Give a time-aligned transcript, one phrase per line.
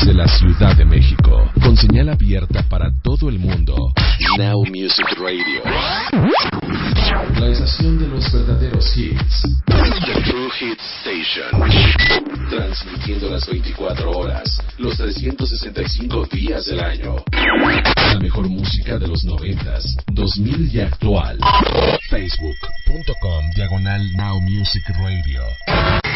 [0.00, 3.92] Desde la Ciudad de México, con señal abierta para todo el mundo,
[4.38, 5.62] Now Music Radio.
[7.38, 9.42] La estación de los verdaderos hits.
[9.66, 12.48] The True Hit Station.
[12.48, 17.16] Transmitiendo las 24 horas, los 365 días del año.
[17.32, 21.38] La mejor música de los 90s, 2000 y actual.
[22.08, 26.09] Facebook.com Diagonal Now Music Radio.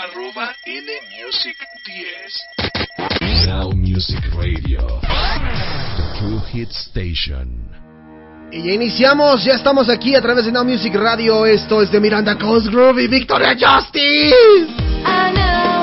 [0.00, 3.46] Arroba Nmusic 10.
[3.46, 4.80] Now Music Radio.
[5.02, 7.68] The True Hit Station.
[8.50, 11.44] Y ya iniciamos, ya estamos aquí a través de Now Music Radio.
[11.44, 14.34] Esto es de Miranda Cosgrove y Victoria Justice.
[15.04, 15.79] I know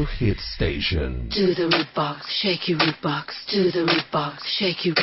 [0.00, 1.28] The Hit Station.
[1.28, 3.36] Do the root box, shake your root box.
[3.52, 4.96] Do the root box, shake your.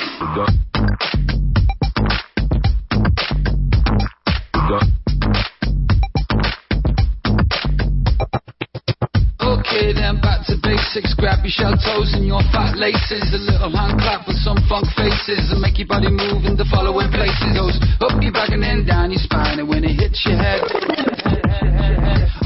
[9.38, 11.14] Okay, then back to basics.
[11.14, 13.22] Grab your shell toes and your fat laces.
[13.22, 15.54] A little hand clap with some funk faces.
[15.54, 17.54] And make your body move in the following places.
[17.54, 19.60] Goes up your back and then down your spine.
[19.60, 20.66] And when it hits your head.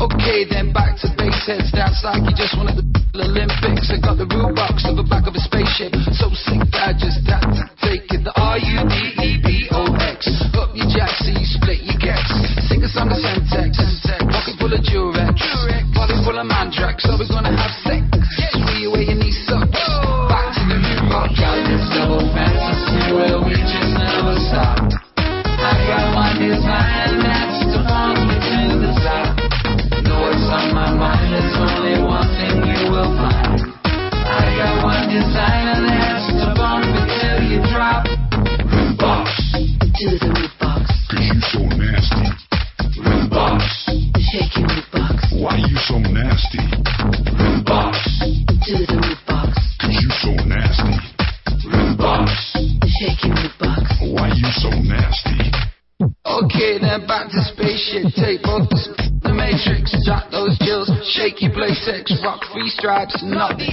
[0.01, 1.07] Okay, then back to
[1.45, 1.71] heads.
[1.71, 2.85] Dance like you just at the
[3.17, 3.91] Olympics.
[3.91, 5.93] I got the root box on the back of a spaceship.
[6.15, 7.50] So sick I just had
[62.81, 63.70] stripes, nothing.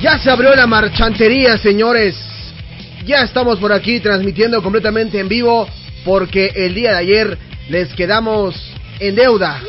[0.00, 2.16] Ya se abrió la marchantería, señores.
[3.04, 5.68] Ya estamos por aquí transmitiendo completamente en vivo
[6.04, 8.54] porque el día de ayer les quedamos
[9.00, 9.60] en deuda.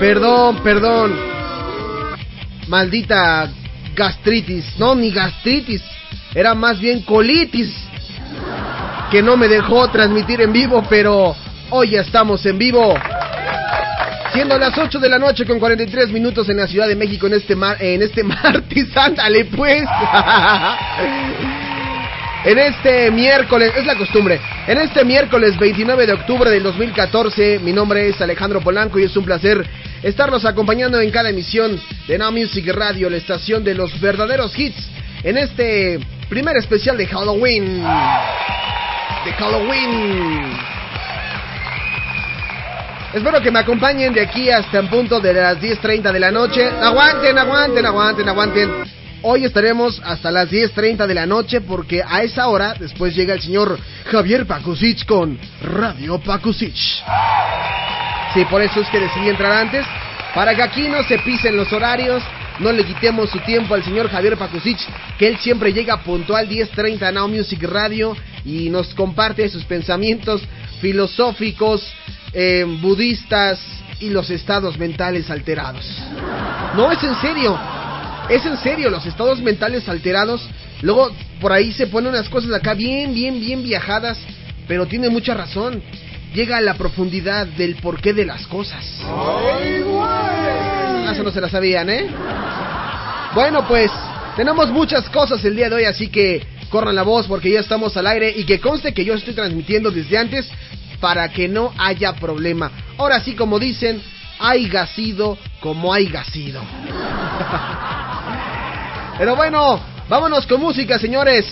[0.00, 1.14] Perdón, perdón.
[2.68, 3.50] Maldita
[3.94, 4.78] gastritis.
[4.78, 5.82] No, ni gastritis.
[6.34, 7.70] Era más bien colitis.
[9.10, 11.36] Que no me dejó transmitir en vivo, pero
[11.68, 12.94] hoy ya estamos en vivo.
[14.32, 17.34] Siendo las 8 de la noche con 43 minutos en la Ciudad de México en
[17.34, 19.82] este mar, en este martes, ándale pues.
[22.44, 27.74] en este miércoles, es la costumbre, en este miércoles 29 de octubre del 2014, mi
[27.74, 29.66] nombre es Alejandro Polanco y es un placer
[30.02, 34.88] estarlos acompañando en cada emisión de Now Music Radio, la estación de los verdaderos hits,
[35.24, 36.00] en este
[36.30, 37.84] primer especial de Halloween.
[39.26, 40.81] De Halloween.
[43.12, 46.66] Espero que me acompañen de aquí hasta en punto de las 10.30 de la noche.
[46.66, 48.70] Aguanten, aguanten, aguanten, aguanten.
[49.20, 53.42] Hoy estaremos hasta las 10.30 de la noche porque a esa hora después llega el
[53.42, 53.78] señor
[54.10, 57.04] Javier Pakusich con Radio Pakusich.
[58.32, 59.84] Sí, por eso es que decidí entrar antes.
[60.34, 62.22] Para que aquí no se pisen los horarios,
[62.60, 64.80] no le quitemos su tiempo al señor Javier Pakusich,
[65.18, 70.40] que él siempre llega puntual 10.30 a Now Music Radio y nos comparte sus pensamientos
[70.80, 71.86] filosóficos,
[72.32, 73.60] eh, budistas
[74.00, 75.86] y los estados mentales alterados.
[76.76, 77.58] No, es en serio.
[78.28, 80.48] Es en serio, los estados mentales alterados.
[80.80, 81.10] Luego
[81.40, 84.18] por ahí se ponen unas cosas acá bien, bien, bien viajadas,
[84.66, 85.82] pero tiene mucha razón.
[86.34, 88.84] Llega a la profundidad del porqué de las cosas.
[89.04, 89.50] Ah,
[91.12, 92.06] Eso no se la sabían, ¿eh?
[93.34, 93.90] Bueno, pues
[94.36, 97.94] tenemos muchas cosas el día de hoy, así que corran la voz porque ya estamos
[97.98, 100.48] al aire y que conste que yo estoy transmitiendo desde antes
[101.02, 102.70] para que no haya problema.
[102.96, 104.00] Ahora sí, como dicen,
[104.38, 106.62] hay sido como hay sido.
[109.18, 111.44] Pero bueno, vámonos con música, señores.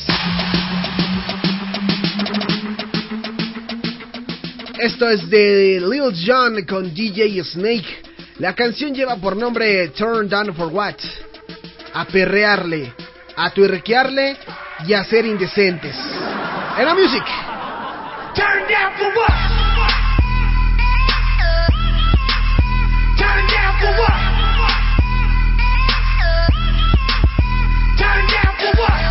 [4.79, 8.03] Esto es de Lil Jon con DJ Snake.
[8.39, 10.95] La canción lleva por nombre Turn Down for What.
[11.93, 12.95] A perrearle,
[13.37, 14.37] a tuerquearle
[14.87, 15.97] y a ser indecentes.
[16.79, 17.25] En la music.
[18.33, 19.31] Turn down for what?
[23.19, 24.19] Turn down for what?
[27.99, 29.10] Turn down for what?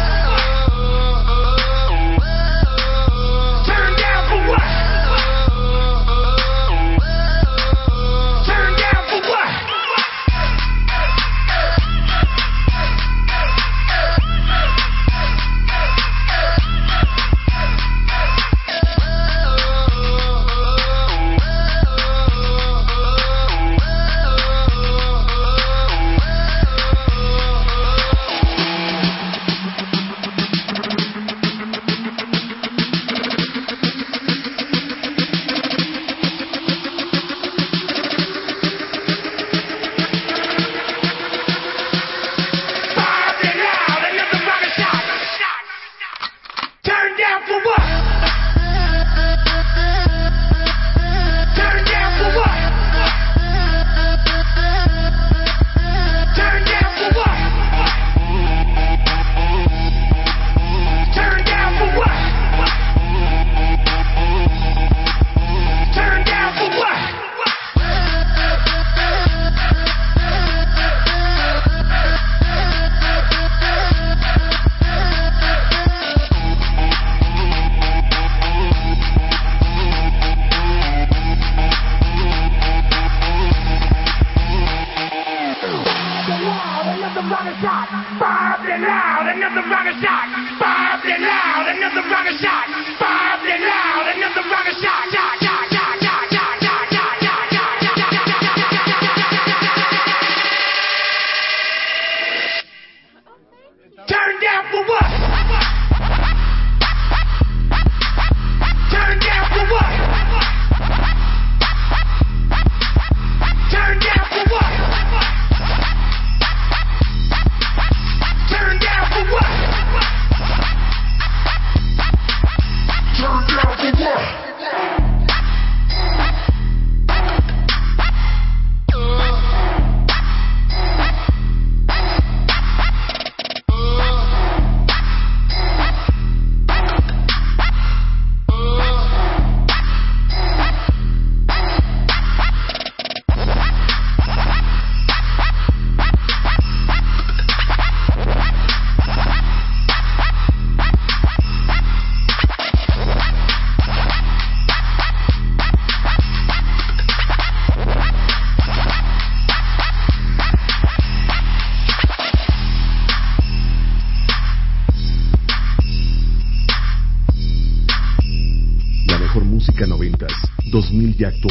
[171.20, 171.49] 2000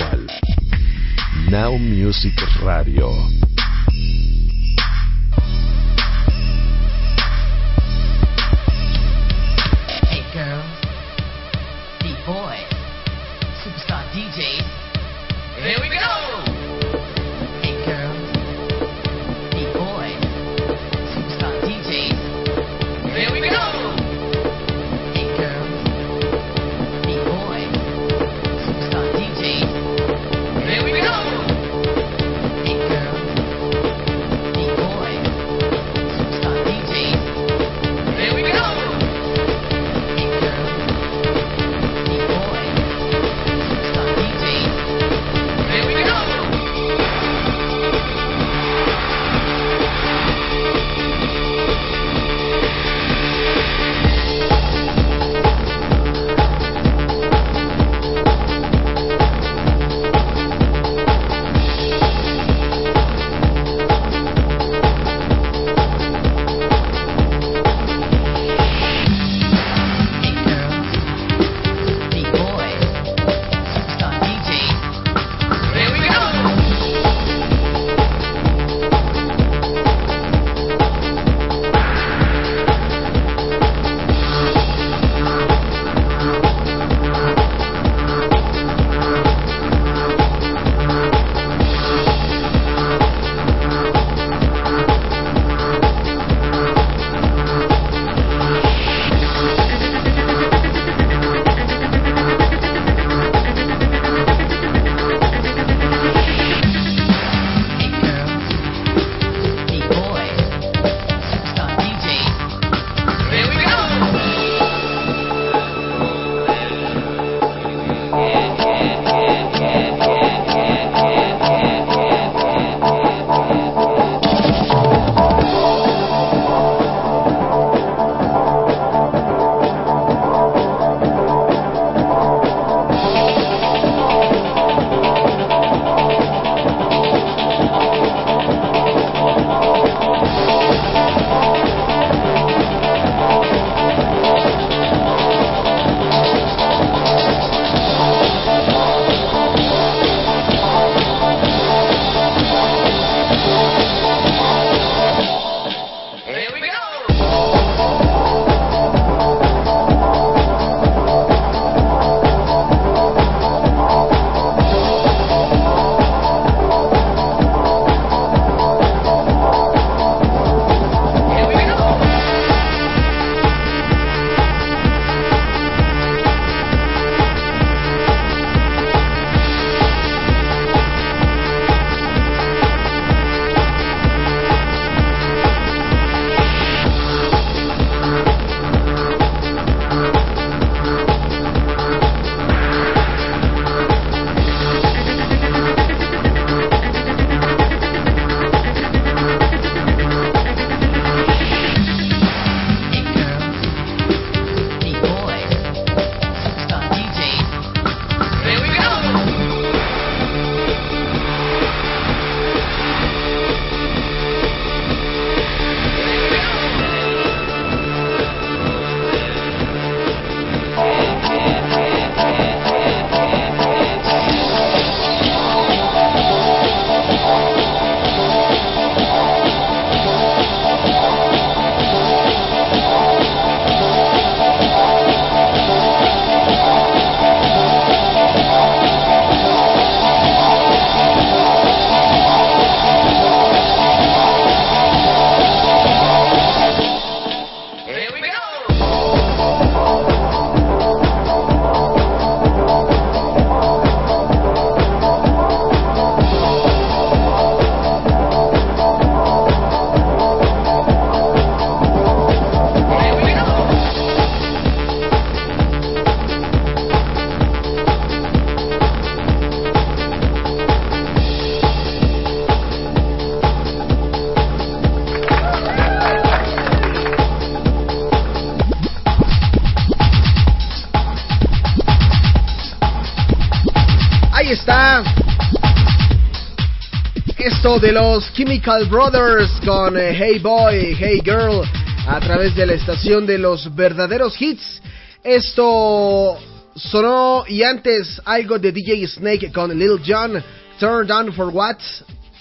[287.80, 291.62] De los Chemical Brothers con eh, Hey Boy, Hey Girl
[292.08, 294.82] a través de la estación de los verdaderos hits.
[295.22, 296.36] Esto
[296.74, 300.42] sonó y antes algo de DJ Snake con Lil Jon,
[300.80, 301.76] Turn Down for What,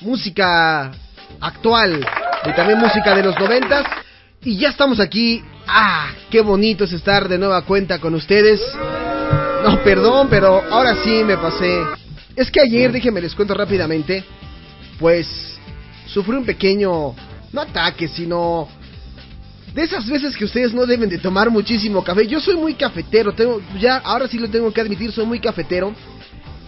[0.01, 0.91] música
[1.39, 2.03] actual
[2.45, 3.85] y también música de los noventas.
[4.43, 5.43] Y ya estamos aquí.
[5.67, 8.59] Ah, qué bonito es estar de nueva cuenta con ustedes.
[9.63, 11.79] No, perdón, pero ahora sí me pasé.
[12.35, 14.23] Es que ayer, déjenme les cuento rápidamente,
[14.99, 15.27] pues
[16.07, 17.13] sufrí un pequeño,
[17.51, 18.67] no ataque, sino
[19.73, 22.25] de esas veces que ustedes no deben de tomar muchísimo café.
[22.25, 25.93] Yo soy muy cafetero, tengo, ya ahora sí lo tengo que admitir, soy muy cafetero.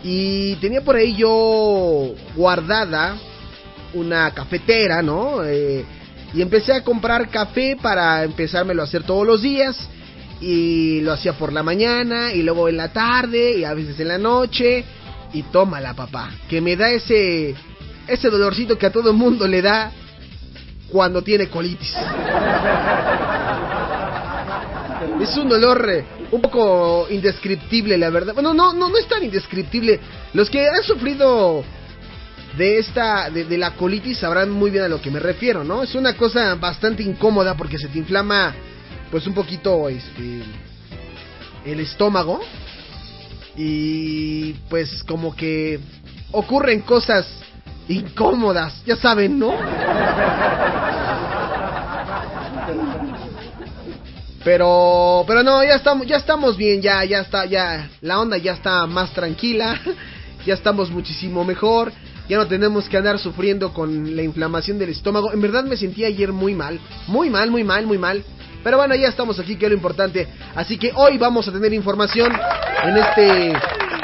[0.04, 3.18] Y tenía por ahí yo guardada
[3.94, 5.44] una cafetera, ¿no?
[5.44, 5.84] Eh,
[6.34, 9.90] y empecé a comprar café para empezármelo a hacer todos los días.
[10.42, 14.08] Y lo hacía por la mañana y luego en la tarde y a veces en
[14.08, 14.86] la noche.
[15.34, 16.32] Y tómala, papá.
[16.48, 17.56] Que me da ese,
[18.10, 19.92] ese dolorcito que a todo mundo le da
[20.92, 21.96] cuando tiene colitis.
[25.22, 28.34] Es un dolor eh, un poco indescriptible, la verdad.
[28.34, 30.00] Bueno, no, no, no es tan indescriptible.
[30.34, 31.64] Los que han sufrido
[32.58, 35.84] de esta, de, de la colitis sabrán muy bien a lo que me refiero, ¿no?
[35.84, 38.54] Es una cosa bastante incómoda porque se te inflama,
[39.12, 40.42] pues un poquito, este,
[41.66, 42.40] el estómago
[43.56, 45.80] y pues como que
[46.32, 47.28] ocurren cosas
[47.90, 49.54] incómodas, ya saben, ¿no?
[54.44, 58.54] Pero, pero no, ya estamos, ya estamos bien, ya, ya está, ya, la onda ya
[58.54, 59.80] está más tranquila,
[60.46, 61.92] ya estamos muchísimo mejor,
[62.30, 65.34] ya no tenemos que andar sufriendo con la inflamación del estómago.
[65.34, 68.24] En verdad me sentí ayer muy mal, muy mal, muy mal, muy mal.
[68.64, 70.28] Pero bueno, ya estamos aquí, que es lo importante.
[70.54, 72.32] Así que hoy vamos a tener información
[72.84, 73.54] en este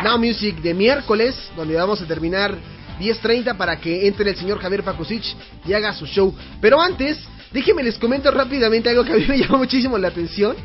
[0.04, 2.58] Now Music de miércoles, donde vamos a terminar
[3.00, 5.24] 10.30 para que entre el señor Javier Pakusic
[5.66, 6.34] y haga su show.
[6.62, 7.18] Pero antes,
[7.52, 10.56] déjenme les comento rápidamente algo que a mí me llamó muchísimo la atención.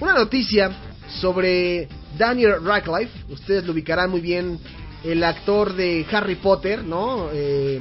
[0.00, 0.70] Una noticia
[1.20, 3.32] sobre Daniel Radcliffe.
[3.32, 4.58] Ustedes lo ubicarán muy bien,
[5.04, 7.28] el actor de Harry Potter, ¿no?
[7.32, 7.80] Eh,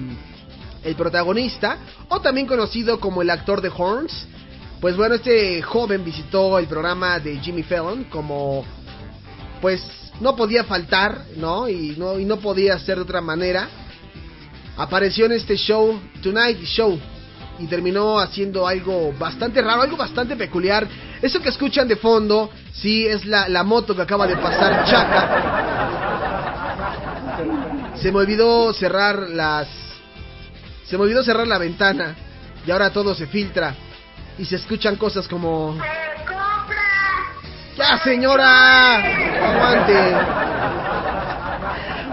[0.84, 1.78] el protagonista,
[2.10, 4.28] o también conocido como el actor de Horns.
[4.80, 8.63] Pues bueno, este joven visitó el programa de Jimmy Fallon como
[9.60, 9.82] pues
[10.19, 11.67] no podía faltar, ¿no?
[11.69, 13.67] Y no y no podía ser de otra manera.
[14.77, 16.99] Apareció en este show Tonight Show
[17.60, 20.88] y terminó haciendo algo bastante raro, algo bastante peculiar.
[21.21, 25.53] Eso que escuchan de fondo, sí es la, la moto que acaba de pasar Chaka.
[27.95, 29.67] Se me olvidó cerrar las
[30.86, 32.15] se me olvidó cerrar la ventana
[32.65, 33.75] y ahora todo se filtra
[34.38, 35.77] y se escuchan cosas como
[37.78, 38.96] ¡Ya, señora!
[39.52, 39.94] ¡Aguante!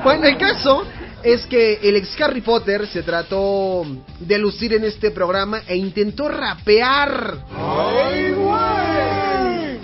[0.02, 0.84] Bueno, el caso
[1.22, 3.86] es que el ex Harry Potter se trató
[4.20, 7.38] de lucir en este programa e intentó rapear.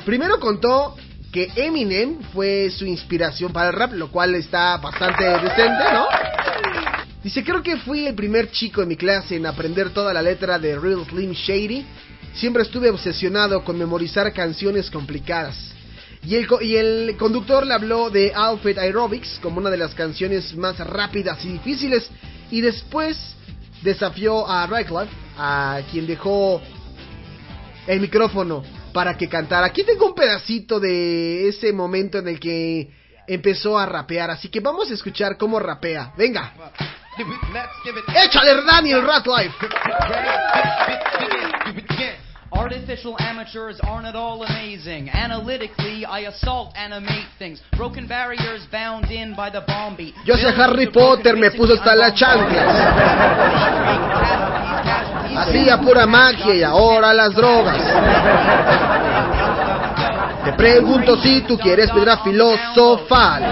[0.04, 0.96] Primero contó
[1.32, 6.08] que Eminem fue su inspiración para el rap, lo cual está bastante decente, ¿no?
[7.22, 10.58] Dice, creo que fui el primer chico en mi clase en aprender toda la letra
[10.58, 11.86] de Real Slim Shady.
[12.34, 15.56] Siempre estuve obsesionado con memorizar canciones complicadas.
[16.24, 20.54] Y el, y el conductor le habló de Alfred Aerobics como una de las canciones
[20.54, 22.08] más rápidas y difíciles.
[22.50, 23.18] Y después
[23.82, 26.60] desafió a Radcliffe, a quien dejó
[27.86, 28.62] el micrófono
[28.92, 29.66] para que cantara.
[29.66, 32.90] Aquí tengo un pedacito de ese momento en el que
[33.26, 34.30] empezó a rapear.
[34.30, 36.12] Así que vamos a escuchar cómo rapea.
[36.16, 36.52] Venga.
[38.14, 39.54] Échale Daniel Radcliffe.
[42.52, 45.08] Artificial amateurs aren't at all amazing.
[45.08, 47.60] Analytically, I assault, animate things.
[47.76, 50.14] Broken barriers bound in by the bomb beat.
[50.24, 52.66] Yo sé Harry Potter, me puso hasta las chanclas.
[55.36, 57.82] Hacía pura magia y ahora las drogas.
[60.44, 63.42] Te pregunto si tú quieres piedra filosofal.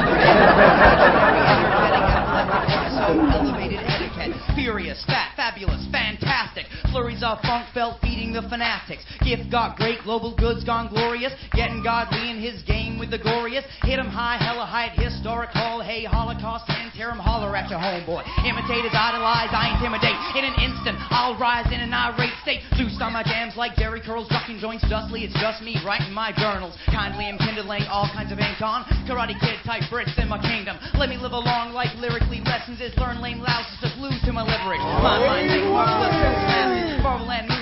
[6.99, 9.07] Flurries of funk felt feeding the fanatics.
[9.23, 11.31] Gift got great, global goods gone glorious.
[11.55, 13.63] Getting godly in his game with the glorious.
[13.87, 15.79] Hit 'em high, hella height, historic hall.
[15.79, 18.27] Hey, Holocaust and tear 'em, holler at your homeboy.
[18.43, 20.19] Imitators idolize, I intimidate.
[20.35, 22.67] In an instant, I'll rise in an irate state.
[22.75, 25.23] Loosed on my jams like Jerry curls, ducking joints justly.
[25.23, 26.75] It's just me writing my journals.
[26.91, 28.83] Kindly am kindling all kinds of ink on.
[29.07, 30.77] Karate kid type bricks in my kingdom.
[30.99, 34.43] Let me live along like lyrically lessons is learn lame louses, just lose to my
[34.43, 34.81] leverage.
[34.81, 36.88] My mind make marvelous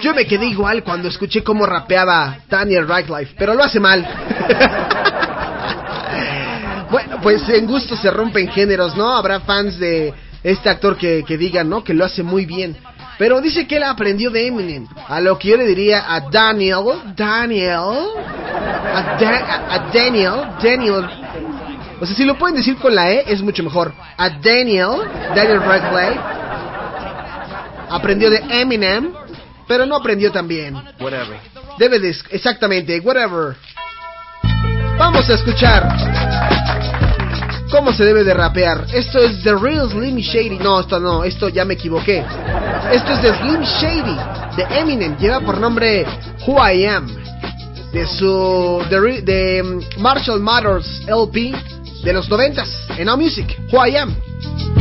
[0.02, 4.06] Yo me quedé igual cuando escuché cómo rapeaba Daniel Radcliffe, pero lo hace mal.
[6.90, 9.12] bueno, pues en gusto se rompen géneros, ¿no?
[9.14, 10.12] Habrá fans de
[10.42, 11.82] este actor que, digan, ¿no?
[11.82, 12.76] Que lo hace muy bien.
[13.18, 14.86] Pero dice que él aprendió de Eminem.
[15.08, 16.84] A lo que yo le diría a Daniel,
[17.16, 17.80] Daniel,
[18.94, 21.06] A, Da- a- a Daniel, Daniel.
[21.98, 23.94] O sea, si lo pueden decir con la E, es mucho mejor.
[24.18, 24.98] A Daniel,
[25.34, 26.20] Daniel Radcliffe.
[27.88, 29.12] Aprendió de Eminem,
[29.66, 30.74] pero no aprendió tan bien.
[31.00, 31.38] Whatever.
[31.78, 33.56] Debe de, exactamente, whatever.
[34.98, 35.86] Vamos a escuchar
[37.70, 38.86] cómo se debe de rapear.
[38.92, 40.58] Esto es The Real Slim Shady.
[40.58, 42.24] No, esto no, esto ya me equivoqué.
[42.92, 44.16] Esto es de Slim Shady,
[44.56, 45.16] de Eminem.
[45.18, 46.06] Lleva por nombre
[46.46, 47.06] Who I Am.
[47.92, 48.82] De su.
[48.88, 51.54] de, de mm, Marshall Mathers LP
[52.02, 52.68] de los noventas.
[52.96, 54.14] En Now Music, Who I Am.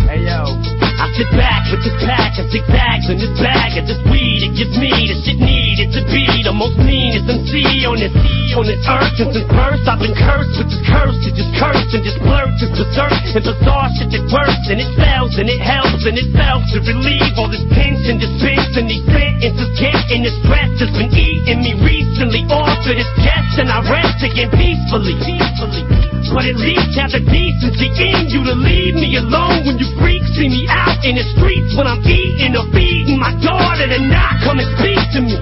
[0.07, 0.57] Hey yo,
[0.95, 4.47] I sit back with this pack of six bags in this bag of this weed.
[4.47, 8.15] It gives me the shit needed to be the most meanest MC on this
[8.55, 9.11] on this earth.
[9.19, 12.47] Since this birth, I've been cursed with this curse to just curse and just blurt
[12.63, 16.29] this berserk and bizarre shit that works and it spells and it helps and it
[16.31, 21.11] self to relieve all this tension, dispense and these sentences getting the stress has been
[21.11, 25.15] eating me recently off of this chest and I rest again peacefully.
[25.19, 25.83] peacefully.
[26.31, 30.35] But at least have the decency in you to leave me alone when you freaks
[30.35, 34.39] see me out in the streets when I'm eating or feeding my daughter to not
[34.45, 35.35] come and speak to me.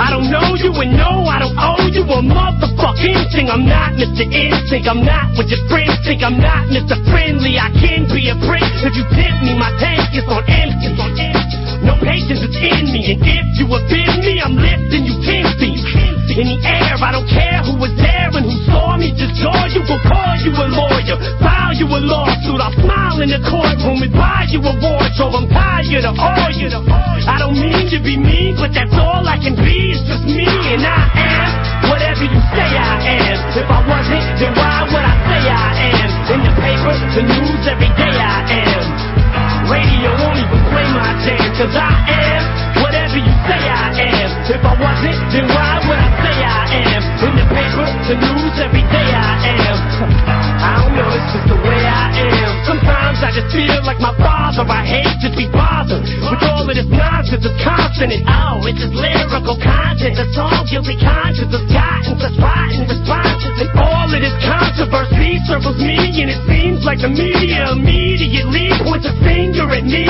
[0.00, 3.52] I don't know you and no, I don't owe you a motherfucking thing.
[3.52, 4.24] I'm not Mr.
[4.24, 6.24] Instinct, I'm not what your friends think.
[6.24, 6.96] I'm not Mr.
[7.10, 9.52] Friendly, I can be a prick if you tempt me.
[9.58, 11.58] My tank is on empty, it's on empty.
[11.84, 15.84] No patience is in me, and if you offend me, I'm lifting you ten feet
[16.38, 16.96] in the air.
[16.96, 18.13] I don't care who was there
[18.74, 19.14] saw me.
[19.14, 22.58] Just saw you will call you a lawyer, file you a lawsuit.
[22.58, 25.38] I'll smile in the courtroom and buy you a wardrobe.
[25.38, 26.66] I'm tired of all you.
[27.30, 29.94] I don't mean to be mean, but that's all I can be.
[29.94, 31.48] It's just me, and I am
[31.86, 33.38] whatever you say I am.
[33.54, 35.70] If I wasn't, then why would I say I
[36.02, 36.10] am?
[36.34, 38.84] In the paper, the news, every day I am.
[39.70, 42.42] Radio won't even play my jam, cause I am
[42.82, 44.28] whatever you say I am.
[44.44, 46.64] If I wasn't, then why would I say I
[46.98, 47.02] am?
[47.24, 49.78] In the paper, the news, every day I am.
[50.64, 52.33] I don't know, it's just the way I am.
[53.22, 54.66] I just feel like my father.
[54.66, 57.46] I hate to be bothered with all of this nonsense.
[57.46, 60.18] It's constant oh, it's just lyrical content.
[60.18, 63.54] The song guilty conscience has gotten such rotten responses.
[63.62, 69.06] And all of this controversy circles me, and it seems like the media immediately points
[69.06, 70.06] a finger at me.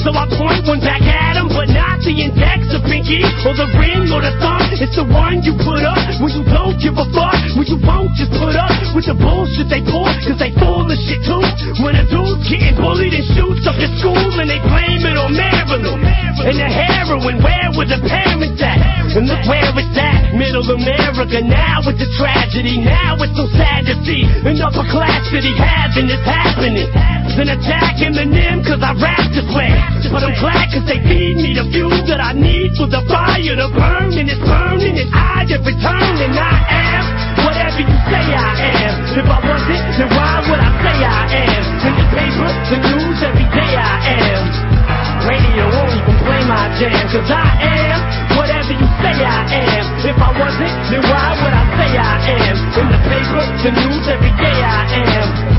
[0.00, 3.68] So I point one back at him, but not the index or pinky or the
[3.76, 4.72] ring or the thumb.
[4.80, 7.36] It's the one you put up when you don't give a fuck.
[7.52, 10.96] When you won't just put up with the bullshit they pull, cause they full of
[11.04, 11.44] shit too.
[11.84, 15.30] When a dude's getting bullied and shoots up the school and they blame it on
[15.32, 16.02] Maryland.
[16.42, 18.78] And the heroin, where were the parents at?
[19.14, 21.40] And look where it's at, middle America.
[21.40, 26.10] Now it's a tragedy, now it's so sad to see an upper class city having
[26.10, 26.90] this happening.
[27.38, 29.70] Then attacking the NIM cause I rap this way.
[30.10, 33.54] But I'm glad cause they feed me the fuel that I need for the fire
[33.54, 34.10] to burn.
[34.18, 38.52] And it's burning and I just return and I am whatever you say I
[38.88, 38.94] am.
[39.10, 41.64] If I wasn't, then why would I say I am?
[41.86, 43.96] In the paper, the news, every day I
[44.30, 44.44] am.
[45.26, 47.98] Radio won't even play my jam cause I am
[48.36, 49.84] whatever you say I am.
[50.00, 52.16] If I wasn't, then why would I say I
[52.48, 52.56] am?
[52.80, 54.80] In the paper, the news, every day I
[55.20, 55.49] am.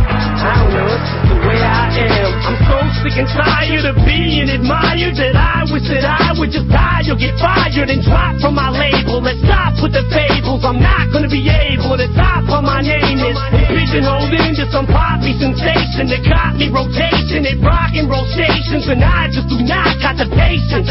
[0.41, 2.33] Just the way I am.
[2.41, 6.65] I'm so sick and tired of being admired that I wish that I would just
[6.65, 9.21] die or get fired and drop from my label.
[9.21, 10.65] Let's stop with the fables.
[10.65, 13.37] I'm not gonna be able to top what my name is.
[13.37, 18.89] And pigeonholed into some poppy sensation that got me rotation at rock and roll stations.
[18.89, 20.89] And I just do not got the patience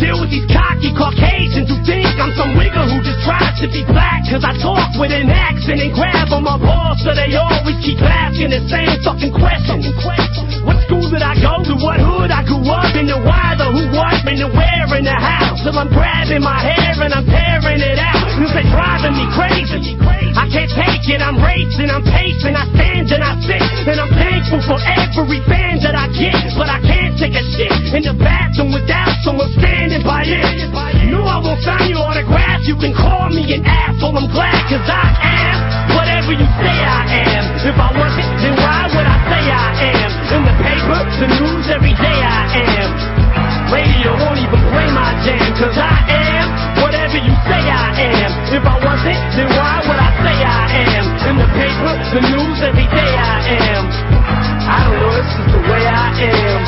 [0.00, 3.84] deal with these cocky Caucasians who think I'm some wigger who just tries to be
[3.84, 4.24] black.
[4.32, 8.00] Cause I talk with an accent and grab on my balls so they always keep
[8.00, 9.84] asking the same fucking question.
[10.64, 11.74] What school did I go to?
[11.76, 13.12] What hood I grew up in?
[13.12, 15.60] The why, the who, what, and the where, and the how.
[15.60, 18.19] Till I'm grabbing my hair and I'm tearing it out.
[18.40, 20.00] Cause they driving me crazy.
[20.32, 23.60] I can't take it, I'm racing, I'm pacing, I stand and I sit.
[23.84, 26.56] And I'm thankful for every fan that I get.
[26.56, 30.72] But I can't take a shit in the bathroom without someone standing by it.
[31.12, 32.64] No, I won't sign your autograph.
[32.64, 35.56] You can call me an asshole, I'm glad cause I am
[35.92, 37.44] whatever you say I am.
[37.60, 40.10] If I wasn't, then why would I say I am?
[40.32, 42.88] In the paper, the news, every day I am.
[43.68, 46.39] Radio won't even play my jam, cause I am
[49.00, 50.68] If I wasn't, then why would I say I
[51.00, 51.08] am?
[51.24, 53.40] In the paper, the news, every day I
[53.72, 53.88] am.
[53.88, 56.60] I don't know, it's just the way I am.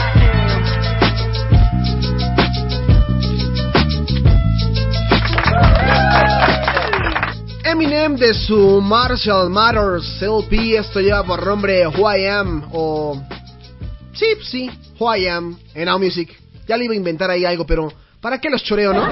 [7.64, 13.22] Eminem de su Marshall Matters LP, esto lleva por nombre Who I Am o...
[14.14, 16.34] Sí, sí, Who I Am en Now Music.
[16.66, 19.06] Ya le iba a inventar ahí algo, pero ¿para qué los choreo, no?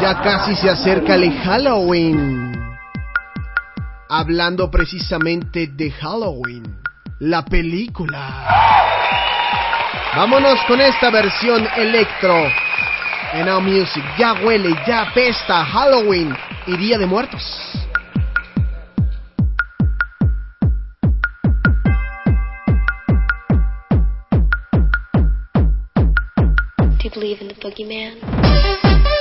[0.00, 2.52] Ya casi se acerca el Halloween.
[4.08, 6.80] Hablando precisamente de Halloween,
[7.20, 8.44] la película.
[10.14, 12.34] Vámonos con esta versión electro.
[13.32, 17.86] En Now Music ya huele, ya apesta Halloween y Día de Muertos.
[27.16, 29.15] In the boogeyman?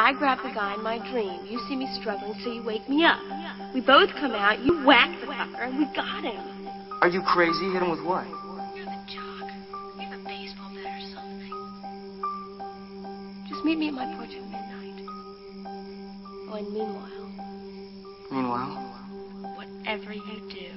[0.00, 1.40] I grab the guy in my dream.
[1.50, 3.18] You see me struggling, so you wake me up.
[3.74, 6.40] We both come out, you whack the fucker, and we got him.
[7.02, 7.70] Are you crazy?
[7.72, 8.24] Hit him with what?
[8.76, 9.50] You're the jock.
[9.98, 11.52] You have a baseball bat or something.
[13.48, 15.02] Just meet me at my porch at midnight.
[16.50, 17.28] Oh, and meanwhile,
[18.30, 18.74] Meanwhile?
[19.56, 20.70] whatever you do,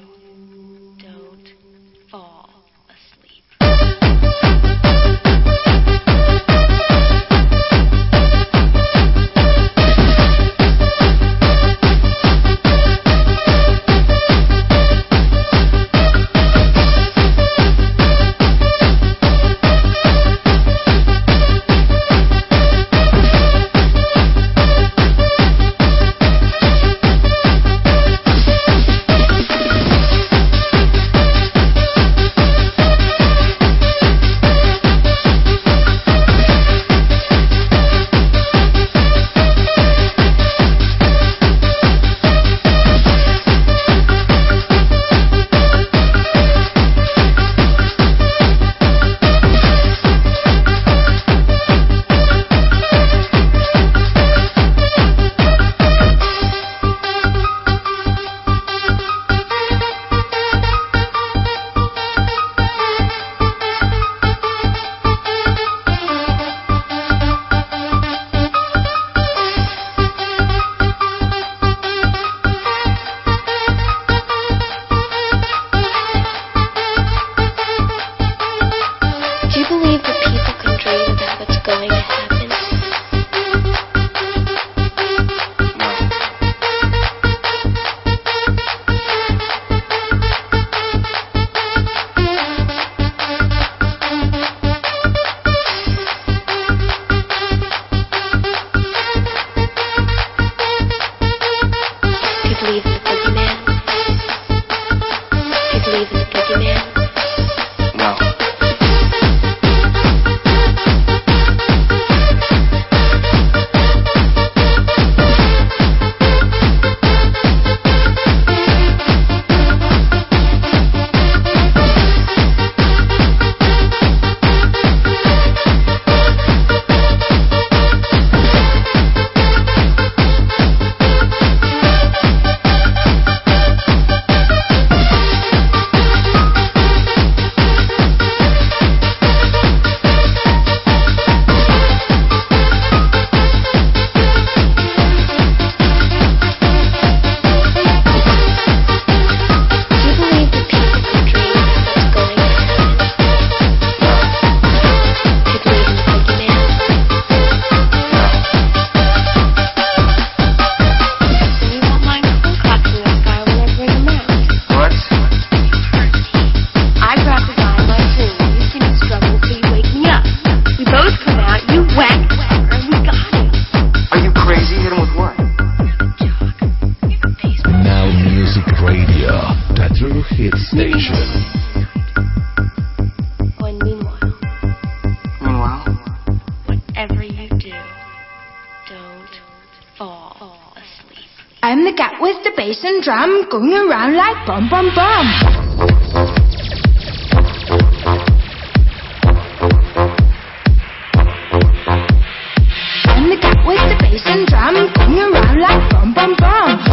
[204.26, 206.91] and drum going around like bum bum bum.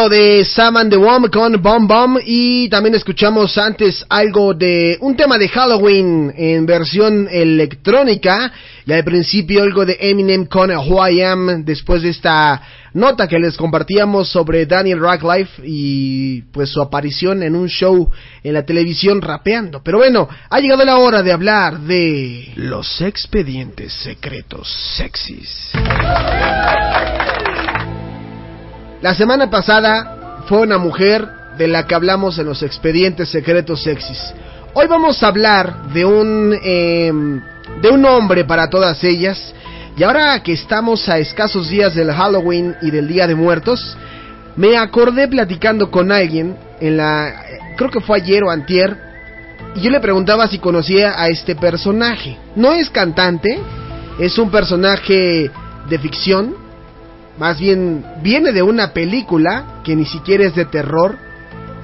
[0.00, 4.96] Esto de Sam and the Worm con Bomb Bomb y también escuchamos antes algo de
[5.00, 8.50] un tema de Halloween en versión electrónica
[8.86, 12.62] y al principio algo de Eminem con Who I Am después de esta
[12.94, 18.10] nota que les compartíamos sobre Daniel Radcliffe y pues su aparición en un show
[18.42, 19.82] en la televisión rapeando.
[19.82, 25.72] Pero bueno, ha llegado la hora de hablar de los expedientes secretos sexys.
[29.02, 31.26] La semana pasada fue una mujer
[31.56, 34.34] de la que hablamos en los expedientes secretos sexys.
[34.74, 37.10] Hoy vamos a hablar de un eh,
[37.80, 39.54] de un hombre para todas ellas.
[39.96, 43.96] Y ahora que estamos a escasos días del Halloween y del Día de Muertos,
[44.56, 47.42] me acordé platicando con alguien en la
[47.78, 48.98] creo que fue ayer o antier
[49.76, 52.36] y yo le preguntaba si conocía a este personaje.
[52.54, 53.60] No es cantante,
[54.18, 55.50] es un personaje
[55.88, 56.54] de ficción,
[57.40, 61.16] más bien viene de una película que ni siquiera es de terror,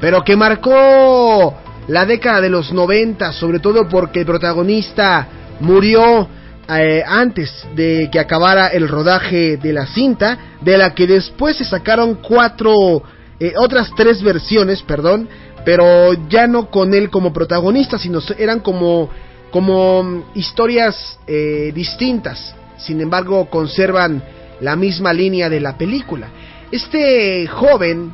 [0.02, 1.54] pero que marcó
[1.88, 5.26] la década de los 90, sobre todo porque el protagonista
[5.60, 6.28] murió
[6.68, 11.64] eh, antes de que acabara el rodaje de la cinta, de la que después se
[11.64, 13.02] sacaron cuatro,
[13.40, 15.26] eh, otras tres versiones, perdón,
[15.64, 19.08] pero ya no con él como protagonista, sino eran como,
[19.50, 22.54] como mm, historias eh, distintas.
[22.76, 24.22] Sin embargo, conservan
[24.60, 26.28] la misma línea de la película.
[26.70, 28.12] Este joven,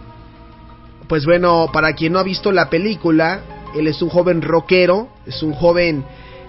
[1.09, 3.41] pues bueno, para quien no ha visto la película,
[3.75, 6.05] él es un joven rockero, es un joven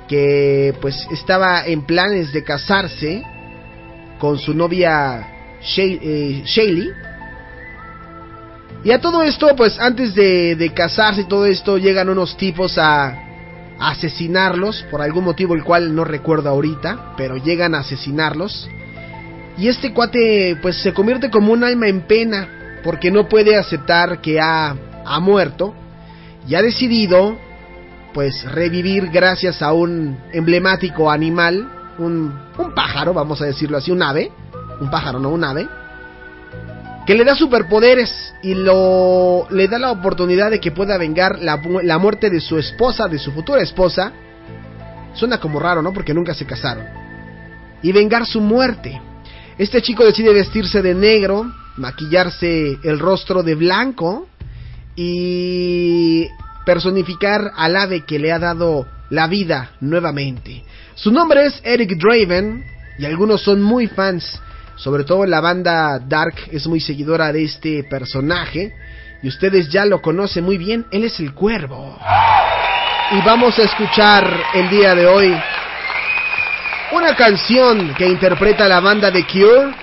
[0.08, 3.24] que pues estaba en planes de casarse
[4.20, 5.28] con su novia
[5.62, 6.92] Shay- eh, Shaylee.
[8.84, 12.78] Y a todo esto, pues antes de, de casarse y todo esto, llegan unos tipos
[12.78, 13.06] a,
[13.80, 18.68] a asesinarlos, por algún motivo el cual no recuerdo ahorita, pero llegan a asesinarlos.
[19.58, 24.20] Y este cuate pues se convierte como un alma en pena porque no puede aceptar
[24.20, 24.76] que ha,
[25.06, 25.74] ha muerto.
[26.48, 27.38] y ha decidido
[28.14, 34.04] pues revivir gracias a un emblemático animal, un, un pájaro, vamos a decirlo así, un
[34.04, 34.32] ave,
[34.80, 35.68] un pájaro, no un ave,
[37.06, 41.60] que le da superpoderes y lo le da la oportunidad de que pueda vengar la,
[41.84, 44.12] la muerte de su esposa, de su futura esposa.
[45.14, 45.94] Suena como raro, ¿no?
[45.94, 46.86] Porque nunca se casaron.
[47.82, 49.02] Y vengar su muerte.
[49.58, 51.46] Este chico decide vestirse de negro,
[51.78, 54.28] maquillarse el rostro de blanco
[54.96, 56.28] y
[56.66, 60.64] personificar al ave que le ha dado la vida nuevamente.
[60.96, 62.64] Su nombre es Eric Draven
[62.98, 64.40] y algunos son muy fans,
[64.76, 68.74] sobre todo la banda Dark es muy seguidora de este personaje
[69.22, 71.98] y ustedes ya lo conocen muy bien, él es el cuervo.
[73.12, 75.36] Y vamos a escuchar el día de hoy
[76.94, 79.74] una canción que interpreta la banda The Cure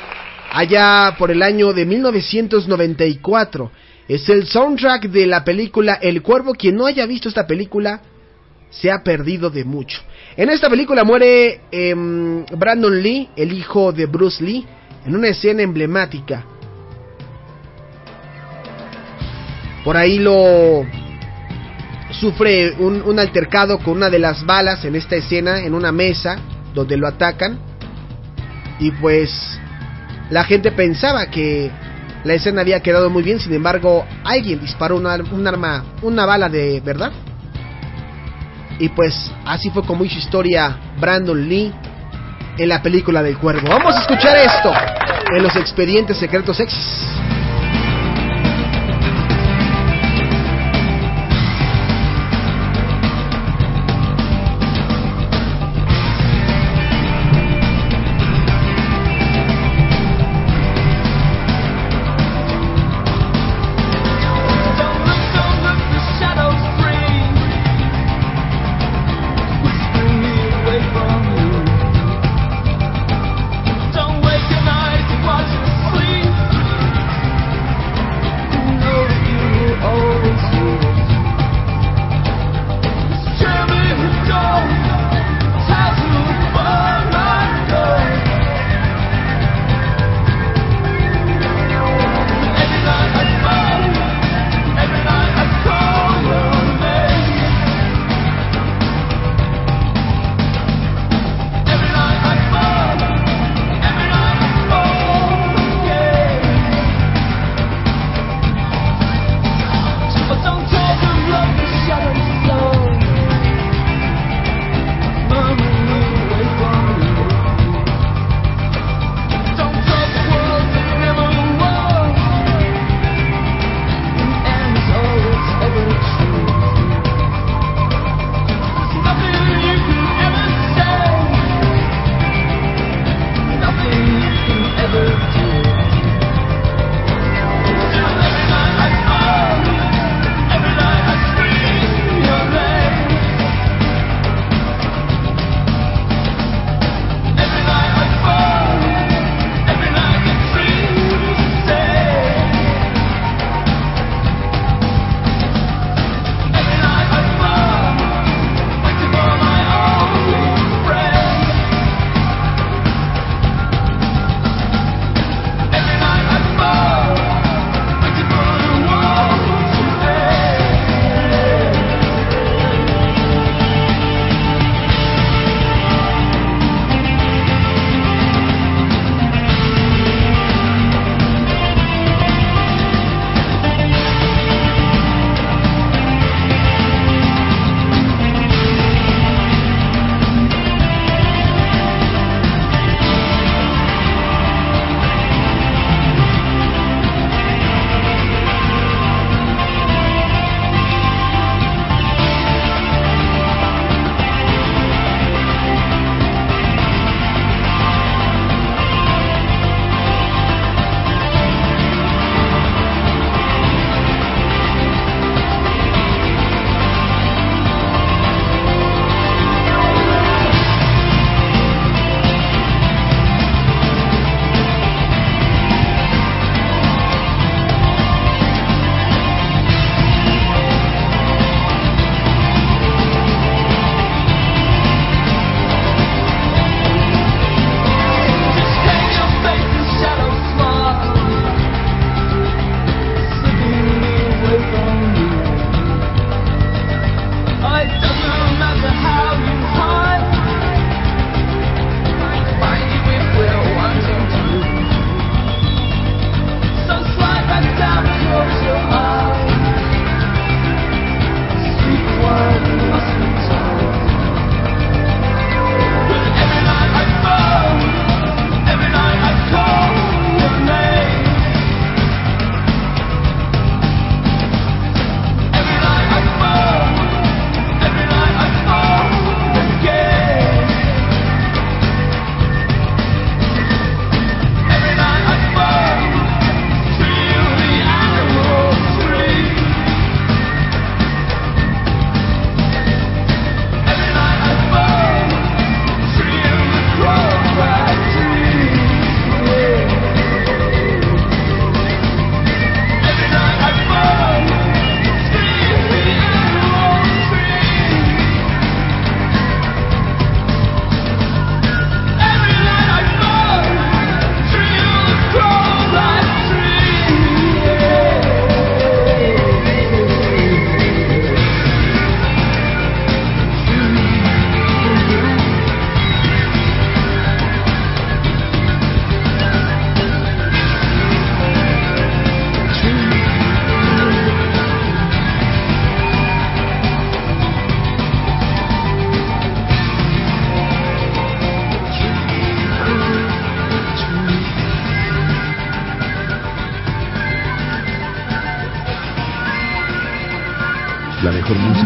[0.53, 3.73] allá por el año de 1994.
[4.07, 6.53] Es el soundtrack de la película El Cuervo.
[6.55, 8.01] Quien no haya visto esta película
[8.71, 10.01] se ha perdido de mucho.
[10.37, 14.65] En esta película muere em, Brandon Lee, el hijo de Bruce Lee,
[15.05, 16.45] en una escena emblemática.
[19.85, 20.87] Por ahí lo
[22.13, 26.39] sufre un, un altercado con una de las balas en esta escena, en una mesa
[26.75, 27.59] donde lo atacan.
[28.79, 29.31] Y pues
[30.31, 31.71] la gente pensaba que
[32.25, 36.49] la escena había quedado muy bien, sin embargo alguien disparó una- un arma, una bala
[36.49, 37.13] de verdad.
[38.79, 41.73] Y pues así fue como hizo historia Brandon Lee
[42.57, 43.69] en la película del cuervo.
[43.69, 44.73] Vamos a escuchar esto
[45.37, 47.07] en los expedientes secretos sexys.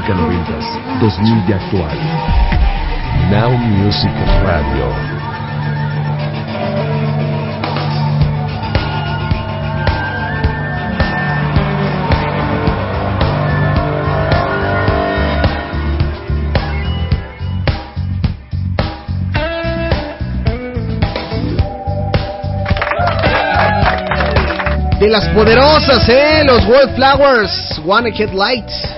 [0.05, 1.98] Música 90s, 2000 de actual.
[3.30, 4.11] Now Music
[4.44, 5.14] Radio.
[25.00, 26.42] de las poderosas, ¿eh?
[26.44, 28.93] Los Wallflowers, Wanna Get Light.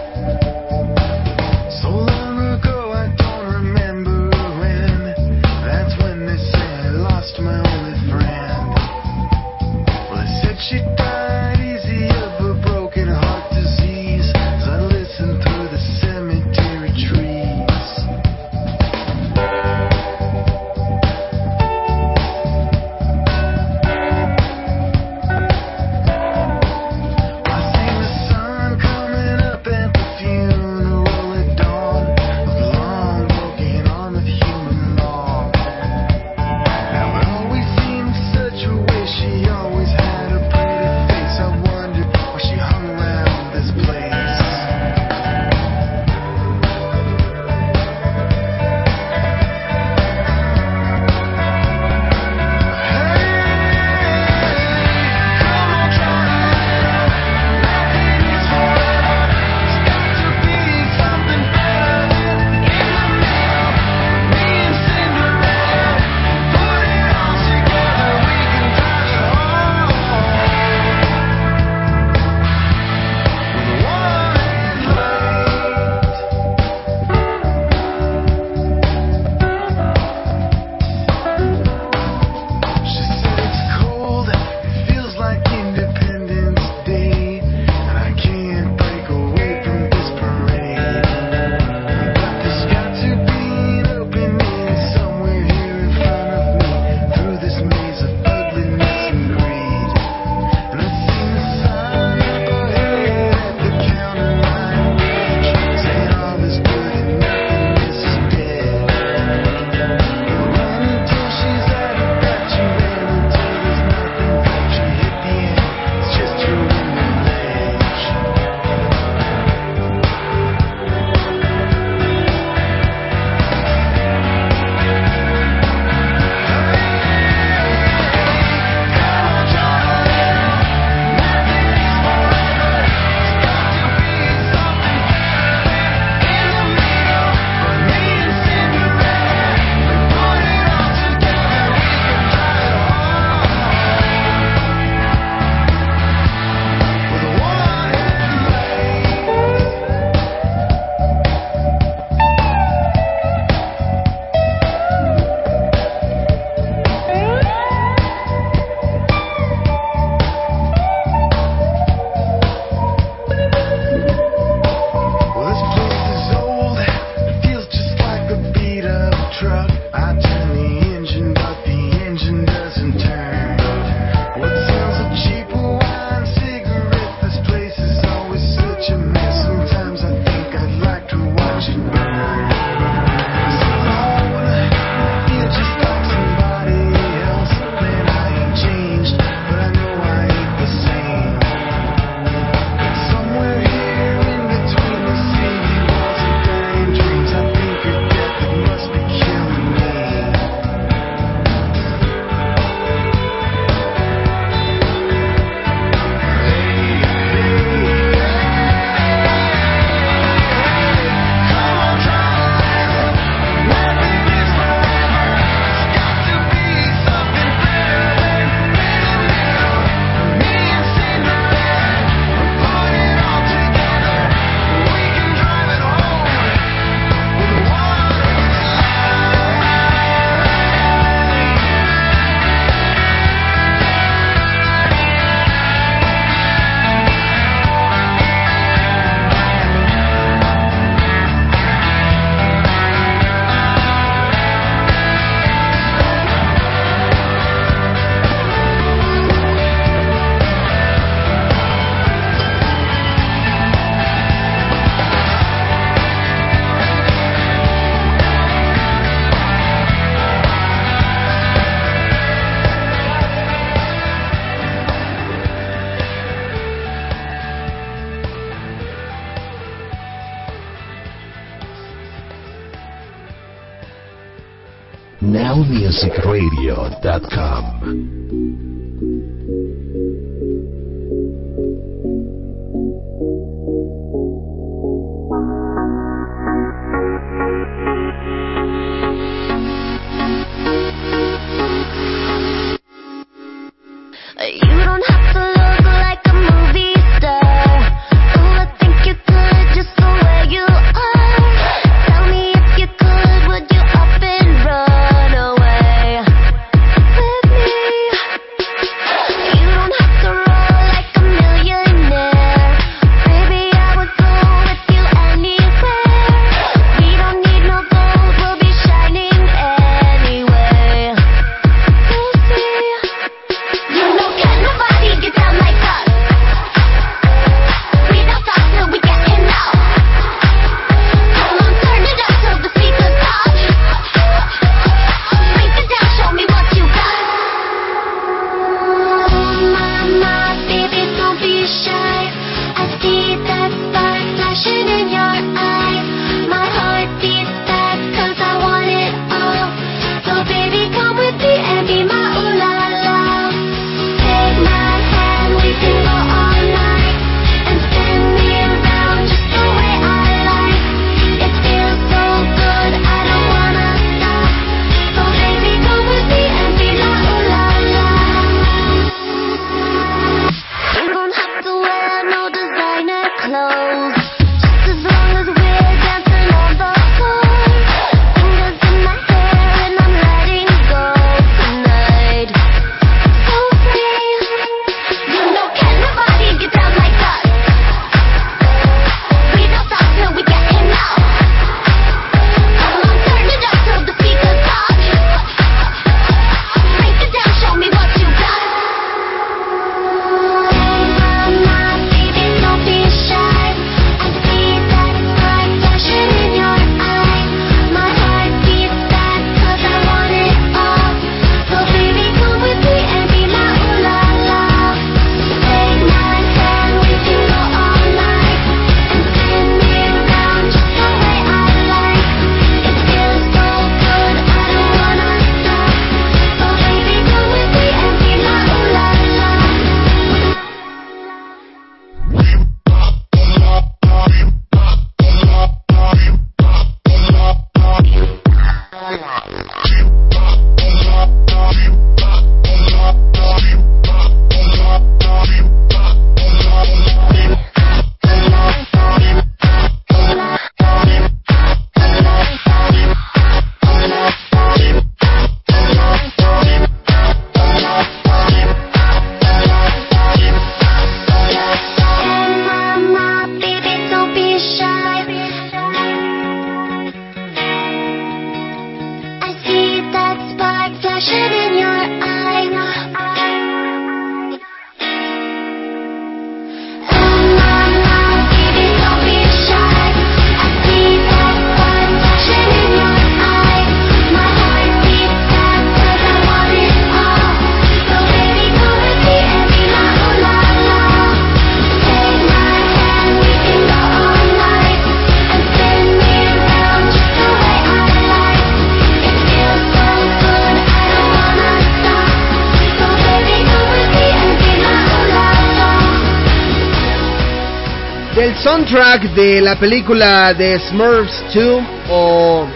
[508.86, 512.66] soundtrack de la película de Smurfs 2 o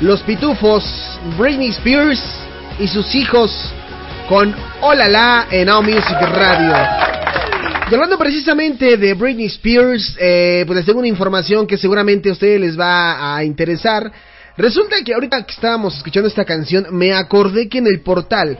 [0.00, 0.84] Los Pitufos,
[1.36, 2.22] Britney Spears
[2.78, 3.52] y sus hijos
[4.28, 6.72] con Olala en Now Music Radio.
[7.90, 12.32] Y hablando precisamente de Britney Spears, eh, pues les tengo una información que seguramente a
[12.32, 14.10] ustedes les va a interesar.
[14.56, 18.58] Resulta que ahorita que estábamos escuchando esta canción, me acordé que en el portal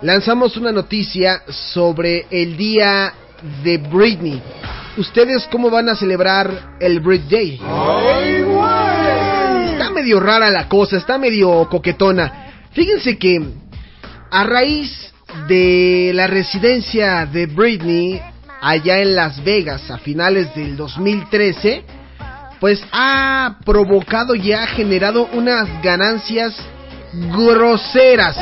[0.00, 3.12] lanzamos una noticia sobre el día
[3.62, 4.40] de Britney.
[4.96, 7.60] ¿ustedes cómo van a celebrar el birthday?
[7.62, 9.72] Ay, güey.
[9.72, 12.46] Está medio rara la cosa, está medio coquetona.
[12.72, 13.42] Fíjense que
[14.30, 15.12] a raíz
[15.48, 18.20] de la residencia de Britney
[18.60, 21.84] allá en Las Vegas a finales del 2013,
[22.60, 26.54] pues ha provocado y ha generado unas ganancias
[27.12, 28.36] groseras.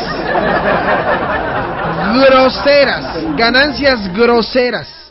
[2.14, 5.03] groseras, ganancias groseras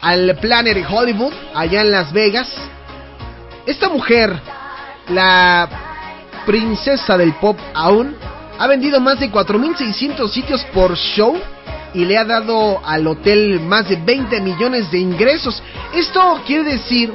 [0.00, 2.48] al Planet Hollywood, allá en Las Vegas.
[3.66, 4.38] Esta mujer,
[5.08, 5.68] la
[6.46, 8.16] princesa del pop aún,
[8.58, 11.38] ha vendido más de 4.600 sitios por show
[11.94, 15.62] y le ha dado al hotel más de 20 millones de ingresos.
[15.94, 17.12] Esto quiere decir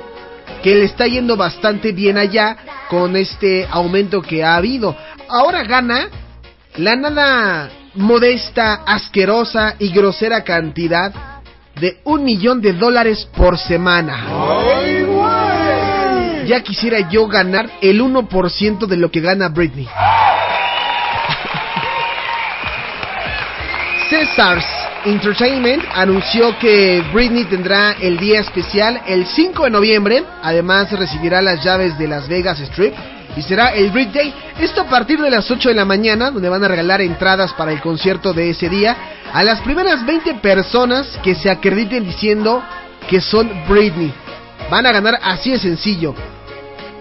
[0.63, 2.57] que le está yendo bastante bien allá
[2.89, 4.95] con este aumento que ha habido.
[5.29, 6.09] Ahora gana
[6.77, 11.34] la nada modesta, asquerosa y grosera cantidad
[11.80, 14.26] de un millón de dólares por semana.
[16.45, 19.88] Ya quisiera yo ganar el 1% de lo que gana Britney.
[24.09, 24.65] Cesars
[25.05, 30.23] Entertainment anunció que Britney tendrá el día especial el 5 de noviembre.
[30.41, 32.95] Además recibirá las llaves de Las Vegas Strip
[33.36, 34.33] y será el Brit Day.
[34.59, 37.71] Esto a partir de las 8 de la mañana, donde van a regalar entradas para
[37.71, 38.95] el concierto de ese día
[39.33, 42.63] a las primeras 20 personas que se acrediten diciendo
[43.09, 44.13] que son Britney.
[44.69, 46.15] Van a ganar así de sencillo.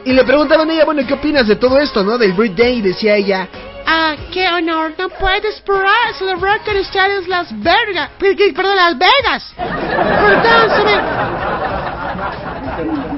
[0.05, 2.18] Y le preguntaban a ella, bueno, ¿qué opinas de todo esto, no?
[2.18, 3.49] Del Brit Day, y decía ella,
[3.87, 4.93] Ah, qué honor.
[4.99, 8.11] No puedo esperar celebrar con ustedes las Vegas.
[8.18, 9.55] Perdón, las Vegas.
[9.57, 11.84] Perdón, se me...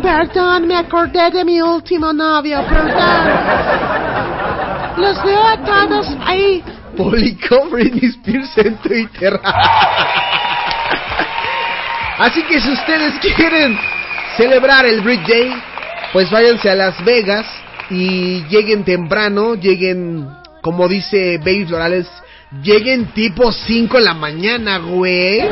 [0.06, 2.64] Perdón, me acordé de mi último novio.
[2.68, 3.26] Perdón.
[4.98, 6.62] Los veo a todos ahí.
[6.96, 9.40] publicó Spears en Twitter.
[12.18, 13.76] Así que si ustedes quieren
[14.36, 15.52] celebrar el Brit Day,
[16.12, 17.44] pues váyanse a Las Vegas
[17.90, 20.28] y lleguen temprano, lleguen,
[20.62, 22.06] como dice Baby Florales,
[22.62, 25.48] lleguen tipo 5 de la mañana, güey.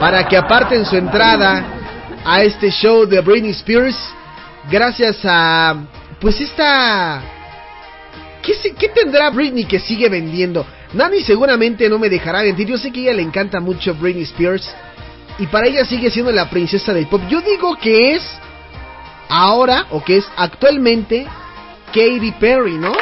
[0.00, 1.75] Para que aparten su entrada
[2.26, 3.96] a este show de Britney Spears,
[4.68, 5.76] gracias a,
[6.20, 7.22] pues esta
[8.42, 10.64] ¿Qué, qué tendrá Britney que sigue vendiendo?
[10.92, 12.68] Nani seguramente no me dejará mentir.
[12.68, 14.72] Yo sé que ella le encanta mucho Britney Spears.
[15.38, 17.20] Y para ella sigue siendo la princesa del pop.
[17.28, 18.22] Yo digo que es
[19.28, 21.26] ahora, o que es actualmente,
[21.88, 22.92] Katy Perry, ¿no?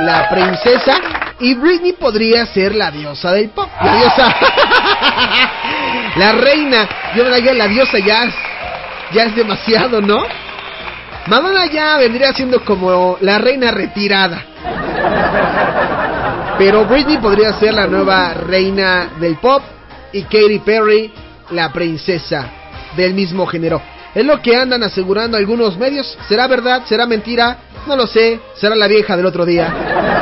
[0.00, 1.00] La princesa.
[1.40, 3.68] Y Britney podría ser la diosa del pop.
[3.82, 4.36] La diosa.
[6.16, 6.88] la reina.
[7.16, 8.30] Yo la diosa ya
[9.14, 10.24] ya es demasiado, ¿no?
[11.26, 14.44] Madonna ya vendría siendo como la reina retirada.
[16.58, 19.62] Pero Britney podría ser la nueva reina del pop
[20.12, 21.12] y Katy Perry
[21.50, 22.46] la princesa
[22.96, 23.80] del mismo género.
[24.14, 26.16] Es lo que andan asegurando algunos medios.
[26.28, 26.82] ¿Será verdad?
[26.86, 27.58] ¿Será mentira?
[27.86, 28.38] No lo sé.
[28.54, 29.72] Será la vieja del otro día.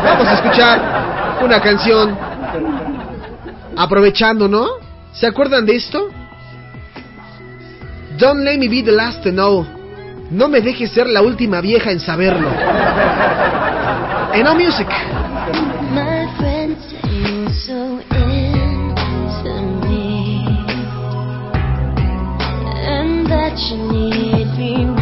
[0.05, 2.17] Vamos a escuchar una canción
[3.77, 4.67] aprovechando, ¿no?
[5.13, 6.09] ¿Se acuerdan de esto?
[8.19, 9.67] Don't let me be the last to know.
[10.31, 12.49] No me dejes ser la última vieja en saberlo.
[14.33, 14.89] En No Music.
[23.71, 25.02] You need me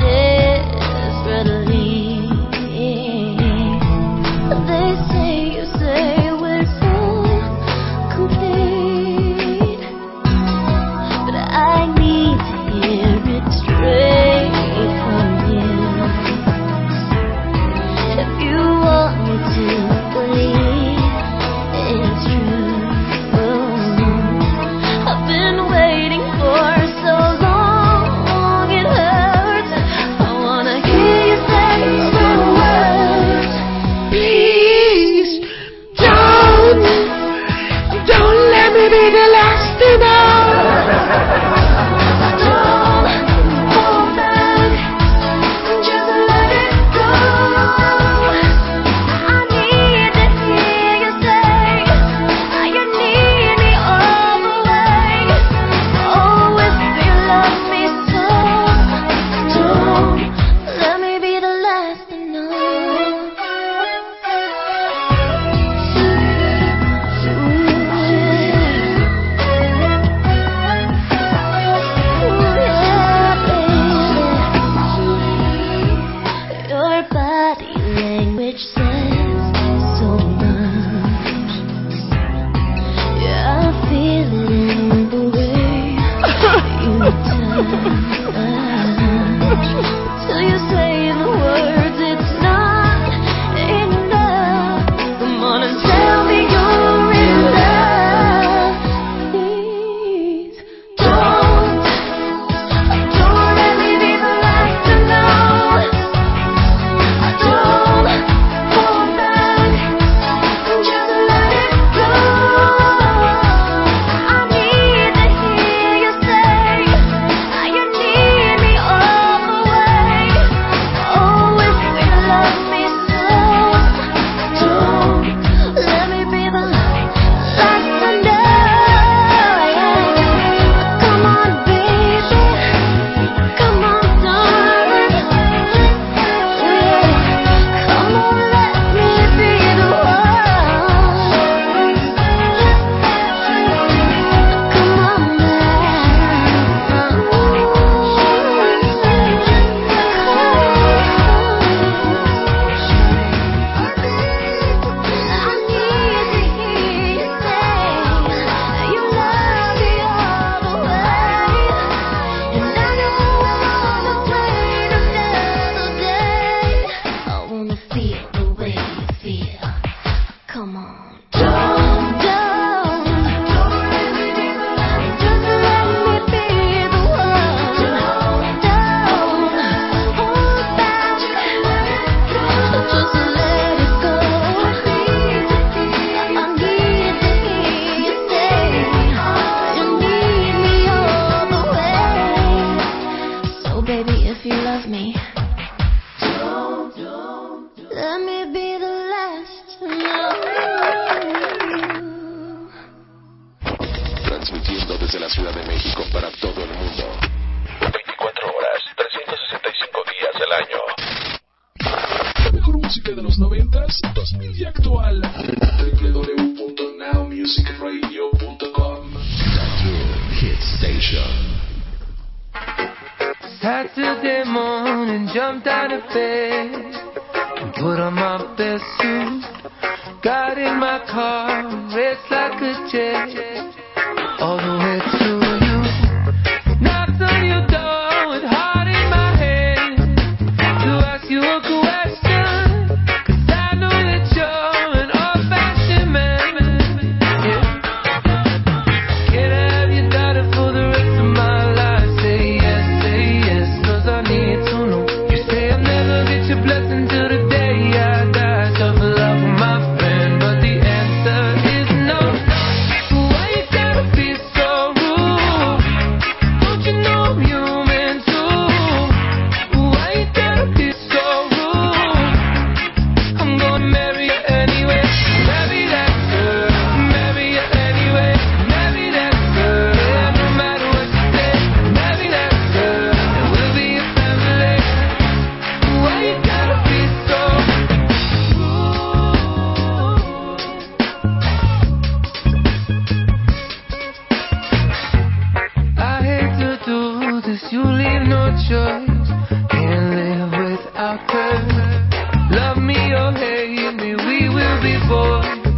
[303.09, 305.70] hey, in me we will be born.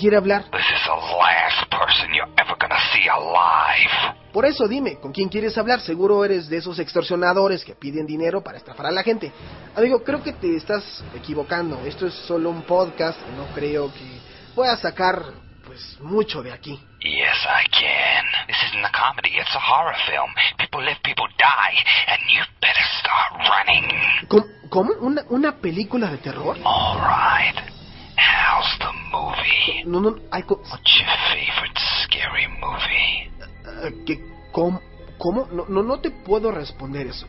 [0.00, 0.46] quiere hablar?
[4.32, 5.80] Por eso dime, ¿con quién quieres hablar?
[5.80, 9.30] Seguro eres de esos extorsionadores que piden dinero para estafar a la gente.
[9.76, 11.80] Amigo, creo que te estás equivocando.
[11.84, 13.20] Esto es solo un podcast.
[13.36, 14.20] No creo que
[14.54, 15.22] pueda sacar,
[15.66, 16.80] pues, mucho de aquí.
[17.00, 18.46] Yes, I can.
[18.46, 20.32] This isn't a comedy, it's a horror film.
[20.58, 21.76] People live, people die,
[22.08, 23.88] and you better start running.
[24.28, 24.44] ¿Cómo?
[24.70, 24.92] ¿Cómo?
[25.00, 26.56] ¿Una, una película de terror?
[26.62, 27.79] All right.
[28.20, 29.84] How's the movie?
[29.86, 30.56] No, no, I go...
[30.56, 33.30] What's your favorite scary movie?
[33.66, 34.20] Uh, ¿qué,
[34.52, 34.80] ¿Cómo?
[35.18, 35.48] cómo?
[35.52, 37.26] No, no, no te puedo responder eso.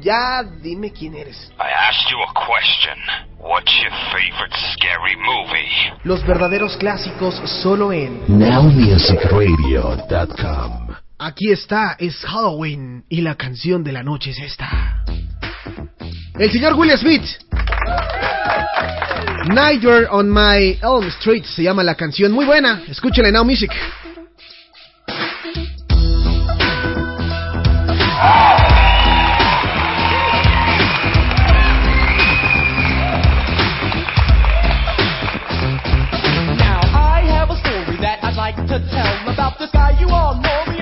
[0.00, 1.52] Ya dime quién eres.
[1.58, 2.98] I asked you a question.
[3.38, 5.70] What's your favorite scary movie?
[6.02, 10.88] Los verdaderos clásicos solo en NowMusicRadio.com.
[11.18, 15.04] Aquí está, es Halloween y la canción de la noche es esta.
[16.38, 17.22] El señor Will Smith.
[19.46, 22.32] Niger on My Elm Street se llama la canción.
[22.32, 22.82] Muy buena.
[22.88, 23.70] Escúchela en Now Music.
[36.56, 40.40] Now I have a story that I'd like to tell about this guy you all
[40.40, 40.73] know.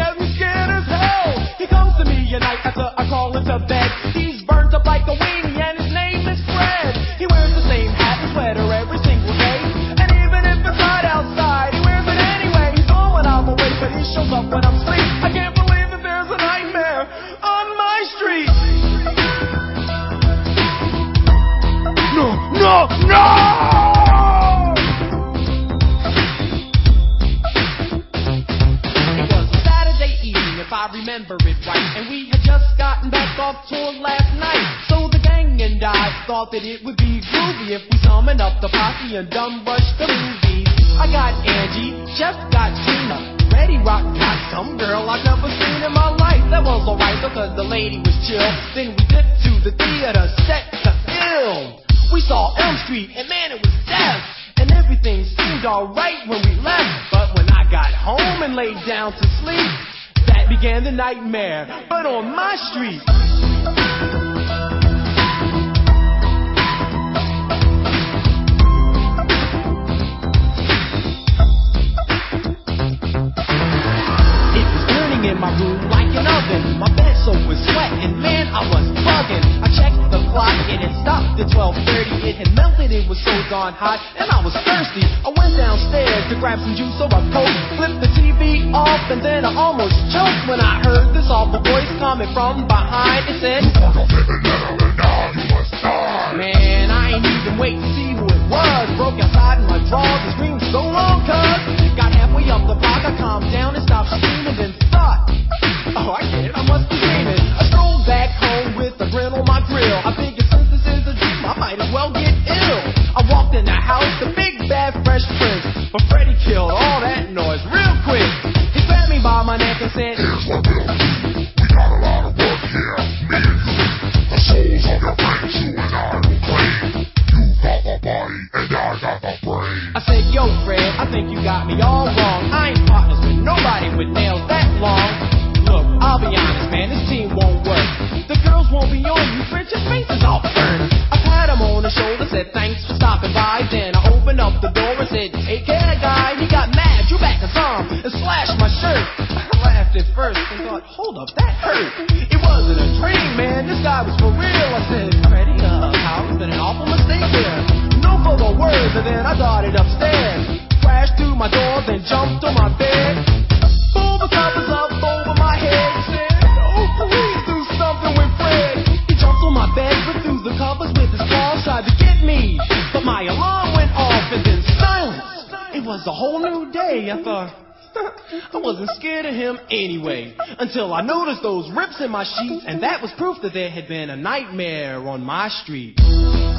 [182.02, 185.48] in my sheets, and that was proof that there had been a nightmare on my
[185.48, 186.51] street.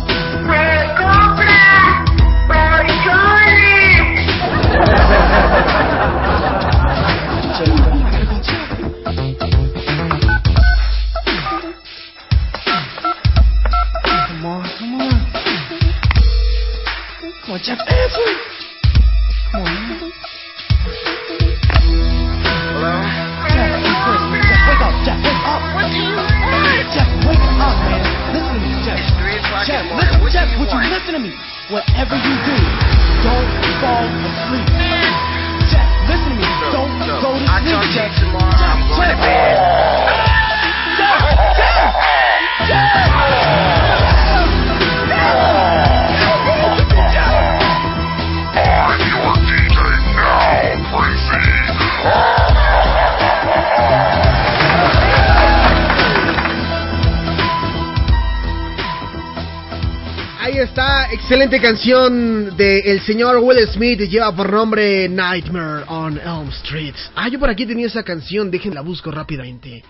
[61.34, 66.94] Excelente canción de el señor Will Smith lleva por nombre Nightmare on Elm Street.
[67.16, 69.84] Ah, yo por aquí tenía esa canción, déjenla busco rápidamente.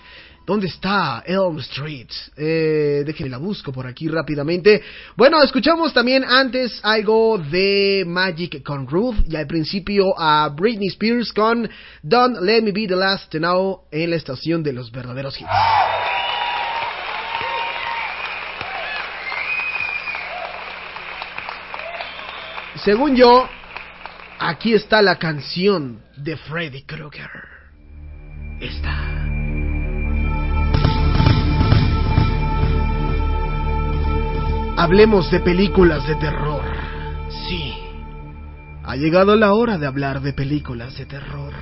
[0.46, 2.08] ¿Dónde está Elm Street?
[2.38, 4.82] Eh, déjenme busco por aquí rápidamente.
[5.18, 11.34] Bueno, escuchamos también antes algo de Magic con Ruth y al principio a Britney Spears
[11.34, 11.70] con
[12.02, 15.50] Don't Let Me Be the Last to Know en la estación de los verdaderos hits.
[22.84, 23.48] Según yo,
[24.40, 27.30] aquí está la canción de Freddy Krueger.
[28.60, 28.94] Esta.
[34.76, 36.62] Hablemos de películas de terror.
[37.48, 37.74] Sí.
[38.84, 41.54] Ha llegado la hora de hablar de películas de terror.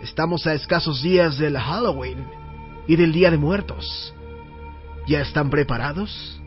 [0.00, 2.24] Estamos a escasos días del Halloween
[2.86, 4.14] y del Día de Muertos.
[5.08, 6.40] ¿Ya están preparados?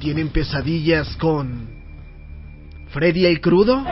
[0.00, 1.75] ¿Tienen pesadillas con
[2.96, 3.84] Freddy el Crudo?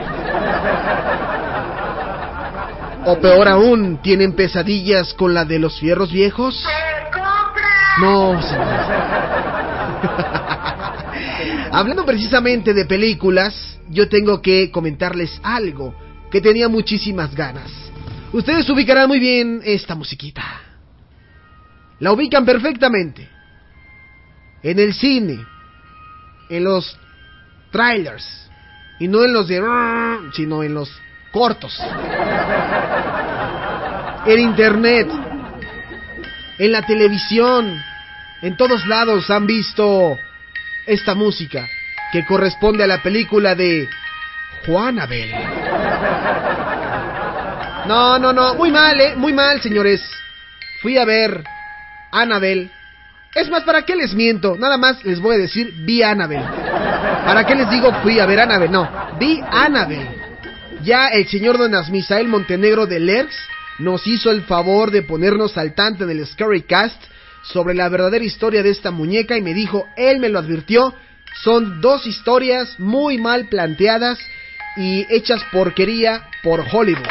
[3.05, 6.65] O peor aún, ¿tienen pesadillas con la de los fierros viejos?
[8.01, 8.87] No, señores.
[11.71, 15.93] Hablando precisamente de películas, yo tengo que comentarles algo
[16.31, 17.71] que tenía muchísimas ganas.
[18.33, 20.43] Ustedes ubicarán muy bien esta musiquita.
[21.99, 23.29] La ubican perfectamente.
[24.63, 25.45] En el cine,
[26.49, 26.97] en los
[27.69, 28.44] trailers,
[28.99, 29.61] y no en los de...
[30.33, 30.91] sino en los
[31.31, 31.79] cortos.
[34.25, 35.07] En internet,
[36.57, 37.81] en la televisión,
[38.41, 40.17] en todos lados han visto
[40.85, 41.67] esta música
[42.11, 43.87] que corresponde a la película de
[44.65, 45.31] Juanabel.
[47.87, 50.01] No, no, no, muy mal, eh, muy mal, señores.
[50.81, 51.43] Fui a ver
[52.11, 52.71] Annabel.
[53.35, 54.55] Es más, ¿para qué les miento?
[54.57, 56.41] Nada más les voy a decir vi Annabel.
[56.41, 58.71] ¿Para qué les digo fui a ver Annabel?
[58.71, 58.89] No,
[59.19, 60.07] vi Annabel.
[60.83, 63.35] Ya el señor don Asmisael Montenegro de Lerx
[63.79, 67.03] nos hizo el favor de ponernos al tanto en el Scary Cast
[67.43, 70.95] sobre la verdadera historia de esta muñeca y me dijo, él me lo advirtió,
[71.43, 74.17] son dos historias muy mal planteadas
[74.77, 77.05] y hechas porquería por Hollywood.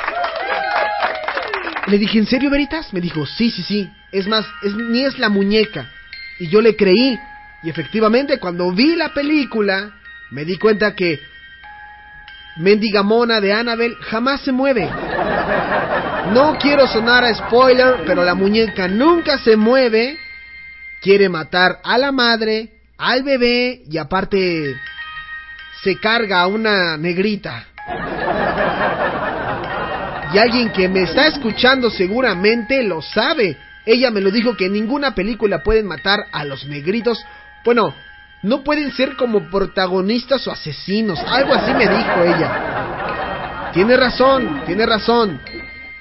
[1.86, 2.94] Le dije, ¿en serio, Veritas?
[2.94, 3.90] Me dijo, sí, sí, sí.
[4.10, 5.90] Es más, es, ni es la muñeca.
[6.44, 7.18] Y yo le creí.
[7.62, 9.92] Y efectivamente, cuando vi la película,
[10.30, 11.18] me di cuenta que
[12.58, 14.86] Mendiga Mona de Annabelle jamás se mueve.
[16.34, 20.18] No quiero sonar a spoiler, pero la muñeca nunca se mueve.
[21.00, 22.68] Quiere matar a la madre,
[22.98, 24.76] al bebé y aparte
[25.82, 27.64] se carga a una negrita.
[30.34, 33.56] Y alguien que me está escuchando seguramente lo sabe.
[33.86, 37.24] Ella me lo dijo que en ninguna película pueden matar a los negritos.
[37.64, 37.94] Bueno,
[38.42, 41.18] no pueden ser como protagonistas o asesinos.
[41.26, 43.70] Algo así me dijo ella.
[43.72, 45.40] Tiene razón, tiene razón.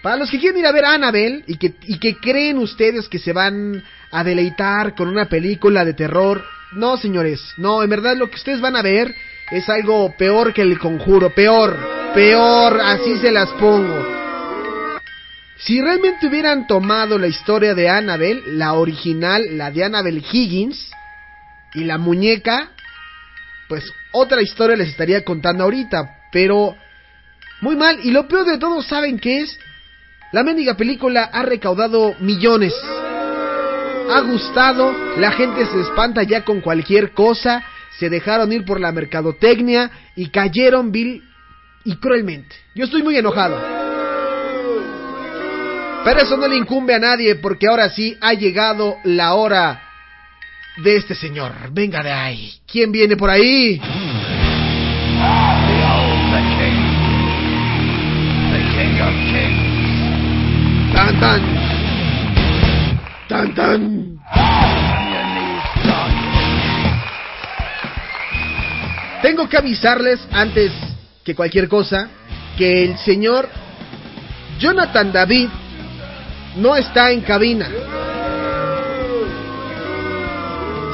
[0.02, 3.08] Para los que quieren ir a ver a Annabelle y que, y que creen ustedes
[3.08, 6.44] que se van a deleitar con una película de terror,
[6.74, 9.16] no señores, no, en verdad lo que ustedes van a ver
[9.52, 11.78] es algo peor que el conjuro, peor,
[12.14, 14.23] peor, así se las pongo.
[15.58, 20.92] Si realmente hubieran tomado la historia de Annabelle, la original, la de Annabelle Higgins,
[21.74, 22.70] y la muñeca,
[23.68, 26.76] pues otra historia les estaría contando ahorita, pero
[27.62, 28.00] muy mal.
[28.04, 29.60] Y lo peor de todo, ¿saben qué es?
[30.32, 32.74] La mendiga película ha recaudado millones.
[34.10, 37.64] Ha gustado, la gente se espanta ya con cualquier cosa,
[37.98, 41.24] se dejaron ir por la mercadotecnia y cayeron vil
[41.86, 42.56] y cruelmente.
[42.76, 43.83] Yo estoy muy enojado.
[46.04, 49.82] Pero eso no le incumbe a nadie porque ahora sí ha llegado la hora
[50.78, 51.54] de este señor.
[51.72, 52.54] Venga de ahí.
[52.70, 53.80] ¿Quién viene por ahí?
[60.94, 61.42] Tan tan.
[63.30, 64.20] Tan tan.
[69.22, 70.74] Tengo que avisarles antes
[71.24, 72.10] que cualquier cosa
[72.58, 73.48] que el señor
[74.60, 75.50] Jonathan David
[76.56, 77.68] no está en cabina.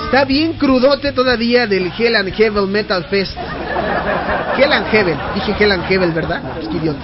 [0.05, 3.35] Está bien crudote todavía del Hell and Heaven Metal Fest.
[4.57, 6.41] Hell and Heaven, dije Hell and Heaven, ¿verdad?
[6.55, 6.99] Pues qué idiota.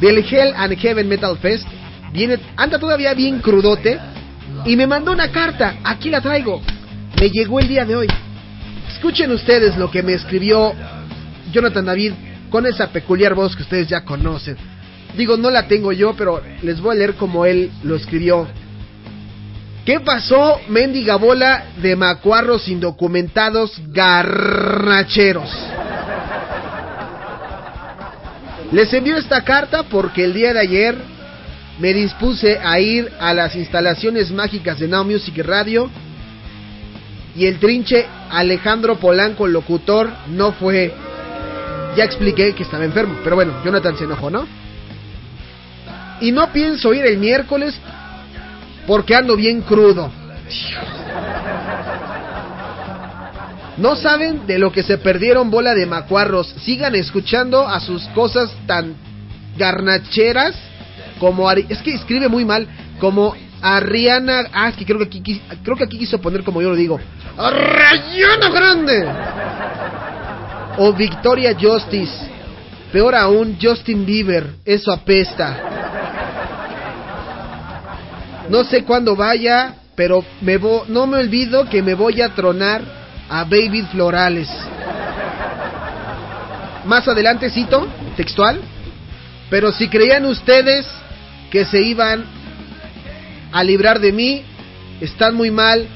[0.00, 1.66] Del Hell and Heaven Metal Fest.
[2.12, 3.98] Viene, anda todavía bien crudote.
[4.64, 5.76] Y me mandó una carta.
[5.84, 6.60] Aquí la traigo.
[7.20, 8.08] Me llegó el día de hoy.
[8.88, 10.72] Escuchen ustedes lo que me escribió
[11.52, 12.12] Jonathan David
[12.50, 14.56] con esa peculiar voz que ustedes ya conocen.
[15.16, 18.46] Digo, no la tengo yo, pero les voy a leer como él lo escribió.
[19.84, 25.50] ¿Qué pasó, mendiga bola de macuarros indocumentados garnacheros?
[28.72, 30.96] Les envío esta carta porque el día de ayer
[31.80, 35.90] me dispuse a ir a las instalaciones mágicas de Now Music Radio
[37.34, 40.94] y el trinche Alejandro Polanco, locutor, no fue.
[41.96, 44.59] Ya expliqué que estaba enfermo, pero bueno, Jonathan se enojó, ¿no?
[46.20, 47.74] Y no pienso ir el miércoles
[48.86, 50.10] porque ando bien crudo.
[53.76, 56.48] No saben de lo que se perdieron bola de macuarros.
[56.64, 58.94] Sigan escuchando a sus cosas tan
[59.56, 60.54] garnacheras
[61.18, 62.66] como Ari- es que escribe muy mal
[62.98, 66.70] como Ariana, ah, es que creo que aquí creo que aquí quiso poner como yo
[66.70, 66.98] lo digo.
[67.38, 69.06] Ariana Grande
[70.78, 72.28] o Victoria Justice.
[72.92, 75.56] Peor aún, Justin Bieber, eso apesta.
[78.50, 82.82] No sé cuándo vaya, pero me vo- no me olvido que me voy a tronar
[83.28, 84.48] a Baby Florales.
[86.84, 87.86] Más adelante cito,
[88.16, 88.60] textual,
[89.50, 90.84] pero si creían ustedes
[91.50, 92.24] que se iban
[93.52, 94.42] a librar de mí,
[95.00, 95.86] están muy mal,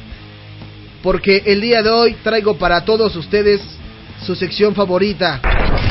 [1.02, 3.60] porque el día de hoy traigo para todos ustedes
[4.24, 5.40] su sección favorita.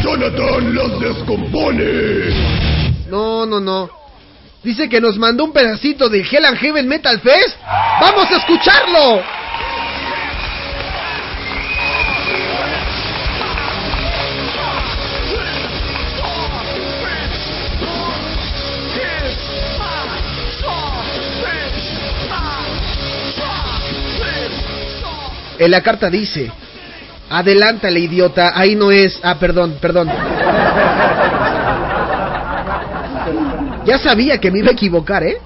[0.01, 1.83] Jonathan las descompone.
[3.09, 3.89] No, no, no.
[4.63, 7.57] Dice que nos mandó un pedacito del Hell and Heaven Metal Fest.
[7.99, 9.21] ¡Vamos a escucharlo!
[25.59, 26.51] En la carta dice,
[27.29, 30.09] adelántale idiota, ahí no es, ah, perdón, perdón.
[33.85, 35.37] Ya sabía que me iba a equivocar, ¿eh?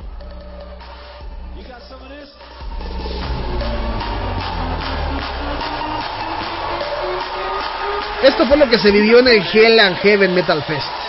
[8.24, 11.07] Esto fue lo que se vivió en el Hell and Heaven Metal Fest.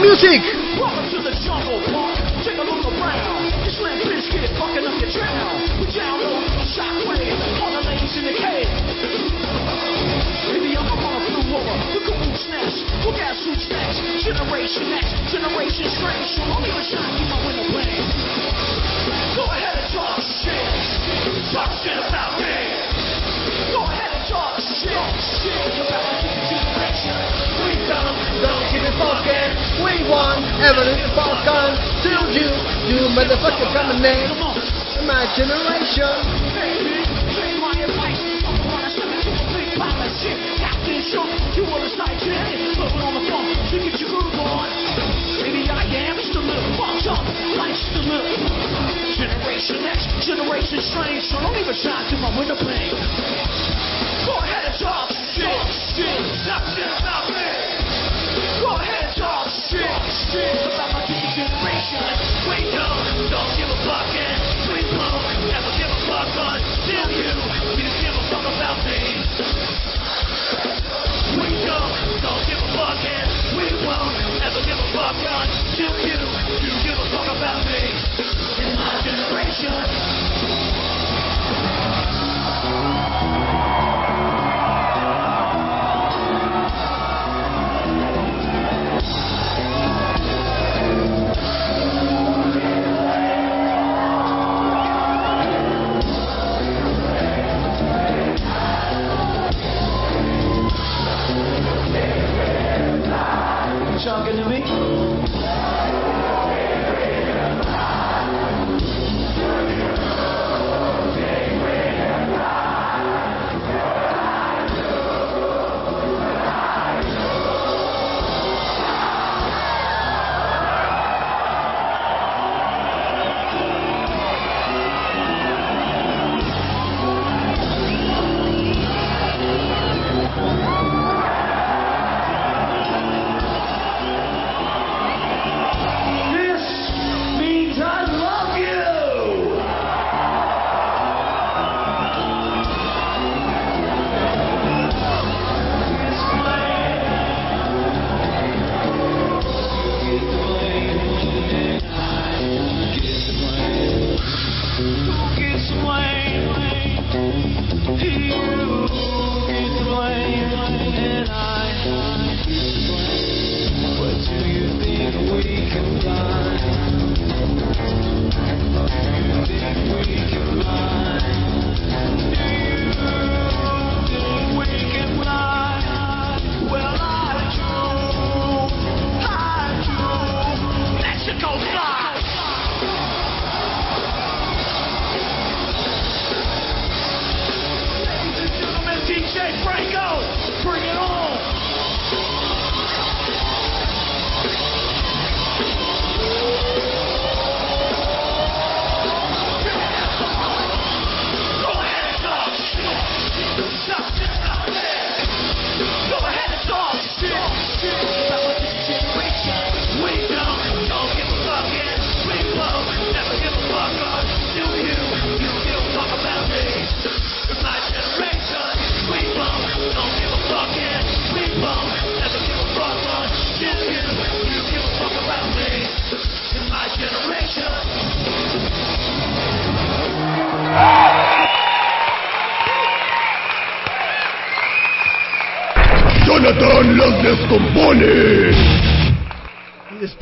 [0.00, 0.57] Music!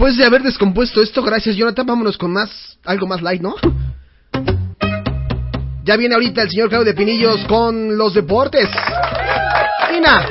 [0.06, 3.56] después de haber descompuesto esto, gracias Jonathan, vámonos con más, algo más light, ¿no?
[5.82, 8.68] Ya viene ahorita el señor Claudio de Pinillos con los deportes.
[9.96, 10.28] Ina.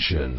[0.00, 0.34] Nation.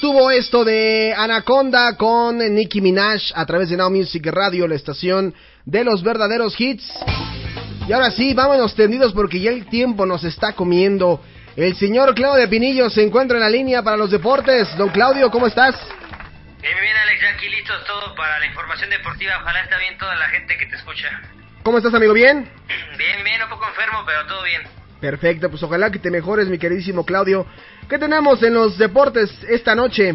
[0.00, 5.34] Estuvo esto de Anaconda con Nicki Minaj a través de Now Music Radio, la estación
[5.66, 6.90] de los verdaderos hits.
[7.86, 11.22] Y ahora sí, vámonos tendidos porque ya el tiempo nos está comiendo.
[11.54, 14.74] El señor Claudio Pinillo se encuentra en la línea para los deportes.
[14.78, 15.74] Don Claudio, ¿cómo estás?
[16.62, 19.34] Bien, bien, Alex, ya aquí listos todo para la información deportiva.
[19.42, 21.08] Ojalá está bien toda la gente que te escucha.
[21.62, 22.14] ¿Cómo estás, amigo?
[22.14, 22.50] ¿Bien?
[22.96, 24.79] Bien, bien, un poco enfermo, pero todo bien.
[25.00, 27.46] Perfecto, pues ojalá que te mejores, mi queridísimo Claudio.
[27.88, 30.14] ¿Qué tenemos en los deportes esta noche?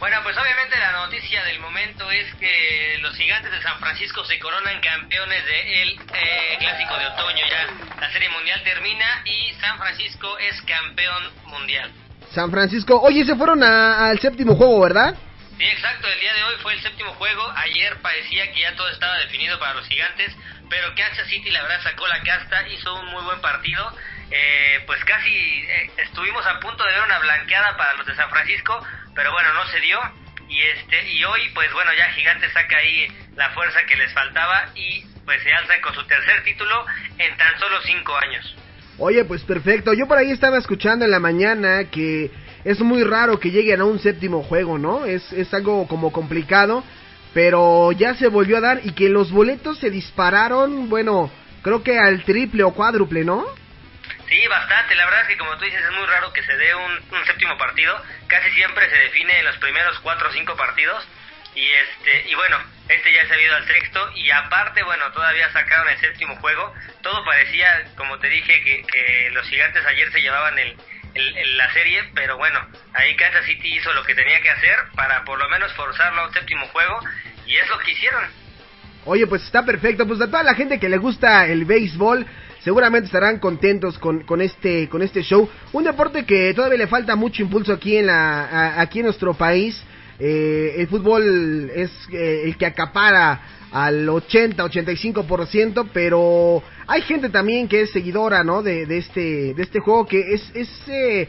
[0.00, 4.36] Bueno, pues obviamente la noticia del momento es que los gigantes de San Francisco se
[4.40, 7.44] coronan campeones del eh, clásico de otoño.
[7.48, 11.92] Ya la serie mundial termina y San Francisco es campeón mundial.
[12.34, 13.00] San Francisco.
[13.00, 15.14] Oye, se fueron al séptimo juego, ¿verdad?
[15.62, 16.08] Sí, exacto.
[16.08, 17.48] El día de hoy fue el séptimo juego.
[17.54, 20.34] Ayer parecía que ya todo estaba definido para los gigantes,
[20.68, 23.96] pero Kansas City la verdad sacó la casta, hizo un muy buen partido.
[24.32, 28.28] Eh, pues casi eh, estuvimos a punto de ver una blanqueada para los de San
[28.30, 28.84] Francisco,
[29.14, 30.00] pero bueno, no se dio.
[30.48, 33.06] Y este y hoy, pues bueno, ya Gigantes saca ahí
[33.36, 36.86] la fuerza que les faltaba y pues se alzan con su tercer título
[37.18, 38.56] en tan solo cinco años.
[38.98, 39.94] Oye, pues perfecto.
[39.94, 42.32] Yo por ahí estaba escuchando en la mañana que
[42.64, 45.04] es muy raro que lleguen a un séptimo juego, ¿no?
[45.04, 46.84] Es, es algo como complicado,
[47.34, 51.30] pero ya se volvió a dar y que los boletos se dispararon, bueno,
[51.62, 53.44] creo que al triple o cuádruple, ¿no?
[54.28, 54.94] Sí, bastante.
[54.94, 57.26] La verdad es que como tú dices es muy raro que se dé un, un
[57.26, 57.94] séptimo partido.
[58.28, 61.06] Casi siempre se define en los primeros cuatro o cinco partidos.
[61.54, 62.56] Y este y bueno,
[62.88, 66.72] este ya se ha ido al sexto y aparte, bueno, todavía sacaron el séptimo juego.
[67.02, 70.76] Todo parecía, como te dije, que, que los gigantes ayer se llevaban el,
[71.14, 72.58] el- la serie, pero bueno,
[72.94, 76.26] ahí Kansas City hizo lo que tenía que hacer para por lo menos forzarlo a
[76.28, 76.98] un séptimo juego
[77.46, 78.22] y es lo que hicieron.
[79.04, 80.06] Oye, pues está perfecto.
[80.06, 82.24] Pues a toda la gente que le gusta el béisbol,
[82.62, 85.50] seguramente estarán contentos con, con este con este show.
[85.72, 89.82] Un deporte que todavía le falta mucho impulso aquí en la aquí en nuestro país.
[90.20, 93.40] Eh, el fútbol es eh, el que acapara
[93.72, 98.62] al 80-85%, pero hay gente también que es seguidora, ¿no?
[98.62, 101.28] De, de este de este juego que es es eh,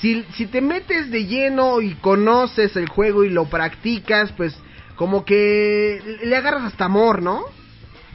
[0.00, 4.54] si, si te metes de lleno y conoces el juego y lo practicas, pues
[4.96, 7.44] como que le agarras hasta amor, ¿no?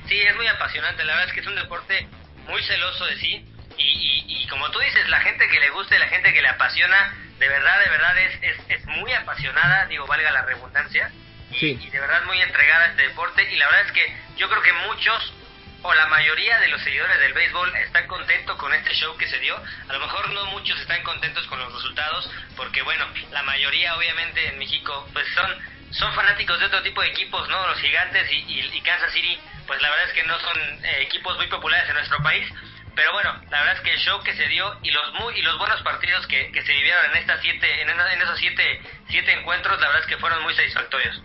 [0.07, 1.03] Sí, es muy apasionante.
[1.03, 2.07] La verdad es que es un deporte
[2.47, 3.45] muy celoso de sí.
[3.77, 6.49] Y, y, como tú dices, la gente que le gusta y la gente que le
[6.49, 11.11] apasiona, de verdad, de verdad es, es, es muy apasionada, digo, valga la redundancia.
[11.51, 11.79] Y, Sí.
[11.81, 13.43] y de verdad muy entregada a este deporte.
[13.51, 15.33] Y la verdad es que yo creo que muchos
[15.81, 19.39] o la mayoría de los seguidores del béisbol están contentos con este show que se
[19.39, 19.55] dio.
[19.87, 24.45] A lo mejor no muchos están contentos con los resultados, porque bueno, la mayoría obviamente
[24.47, 27.65] en México pues son son fanáticos de otro tipo de equipos, ¿no?
[27.67, 31.01] Los gigantes y, y- y Kansas City, pues la verdad es que no son eh,
[31.01, 32.47] equipos muy populares en nuestro país.
[32.95, 35.41] Pero bueno, la verdad es que el show que se dio y los muy y
[35.41, 39.31] los buenos partidos que, que se vivieron en estas siete en, en esos siete siete
[39.31, 41.23] encuentros, la verdad es que fueron muy satisfactorios.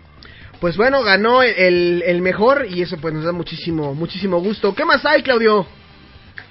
[0.59, 4.73] Pues bueno, ganó el, el mejor y eso pues nos da muchísimo, muchísimo gusto.
[4.73, 5.67] ¿Qué más hay, Claudio?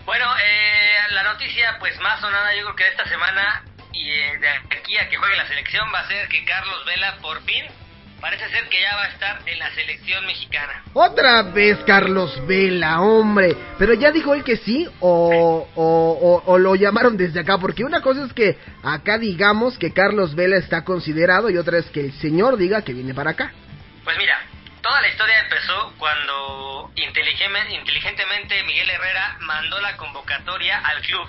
[0.06, 4.39] Bueno, eh, la noticia pues más sonada yo creo que de esta semana y eh,
[4.40, 7.64] de aquí a que juegue la selección va a ser que Carlos Vela por fin
[8.20, 10.82] parece ser que ya va a estar en la selección mexicana.
[10.94, 13.56] Otra vez Carlos Vela, hombre.
[13.78, 17.59] Pero ya dijo él que sí o, o, o- o lo llamaron desde acá.
[17.59, 21.86] Porque una cosa es que acá digamos que Carlos Vela está considerado y otra es
[21.86, 23.52] que el señor diga que viene para acá.
[24.05, 24.40] Pues mira,
[24.82, 31.28] toda la historia empezó cuando inteligen- inteligentemente Miguel Herrera mandó la convocatoria al club.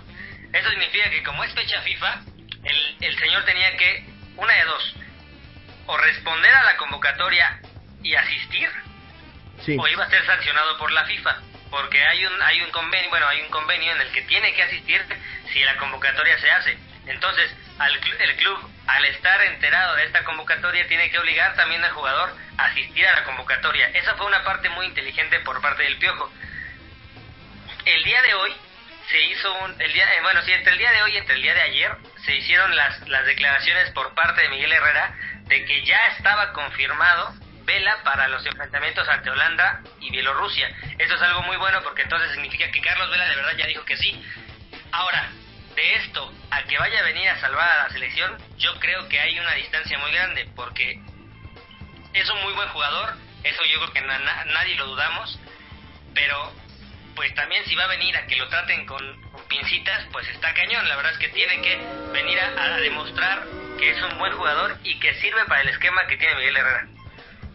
[0.54, 2.22] Eso significa que como es fecha FIFA,
[2.64, 4.96] el, el señor tenía que, una de dos,
[5.88, 7.60] o responder a la convocatoria
[8.04, 8.70] y asistir,
[9.64, 9.78] Sí.
[9.80, 11.38] o iba a ser sancionado por la FIFA.
[11.72, 14.64] Porque hay un, hay un convenio, bueno, hay un convenio en el que tiene que
[14.64, 15.02] asistir
[15.52, 16.78] si la convocatoria se hace.
[17.08, 21.92] Entonces, al, el club, al estar enterado de esta convocatoria, tiene que obligar también al
[21.92, 23.88] jugador a asistir a la convocatoria.
[23.94, 26.32] Esa fue una parte muy inteligente por parte del Piojo.
[27.86, 28.56] El día de hoy
[29.10, 31.36] se hizo un, el día, eh, bueno, sí, entre el día de hoy y entre
[31.36, 31.92] el día de ayer
[32.26, 37.36] se hicieron las, las declaraciones por parte de Miguel Herrera de que ya estaba confirmado
[37.66, 40.70] vela para los enfrentamientos ante Holanda y Bielorrusia.
[40.98, 43.84] Eso es algo muy bueno porque entonces significa que Carlos Vela de verdad ya dijo
[43.86, 44.24] que sí.
[44.92, 45.30] Ahora,
[45.76, 49.20] de esto a que vaya a venir a salvar a la selección, yo creo que
[49.20, 51.00] hay una distancia muy grande porque
[52.14, 55.40] es un muy buen jugador, eso yo creo que na- na- nadie lo dudamos,
[56.14, 56.54] pero
[57.16, 59.00] pues también si va a venir a que lo traten con,
[59.32, 60.88] con pincitas, pues está cañón.
[60.88, 61.78] La verdad es que tiene que
[62.12, 63.46] venir a, a demostrar
[63.78, 66.88] que es un buen jugador y que sirve para el esquema que tiene Miguel Herrera.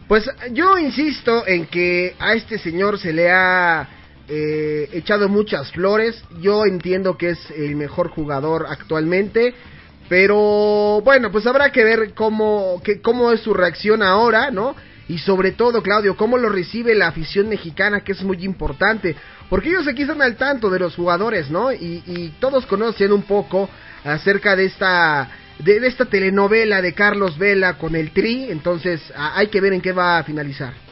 [0.07, 3.87] Pues yo insisto en que a este señor se le ha
[4.33, 6.23] eh, echado muchas flores.
[6.39, 9.53] Yo entiendo que es el mejor jugador actualmente.
[10.07, 14.73] Pero bueno, pues habrá que ver cómo, que, cómo es su reacción ahora, ¿no?
[15.09, 19.17] Y sobre todo, Claudio, cómo lo recibe la afición mexicana, que es muy importante.
[19.49, 21.73] Porque ellos aquí están al tanto de los jugadores, ¿no?
[21.73, 23.69] Y, todos conocen un poco
[24.05, 25.29] acerca de esta,
[25.59, 28.49] de, esta telenovela de Carlos Vela con el Tri.
[28.49, 30.90] Entonces, hay que ver en qué va a finalizar.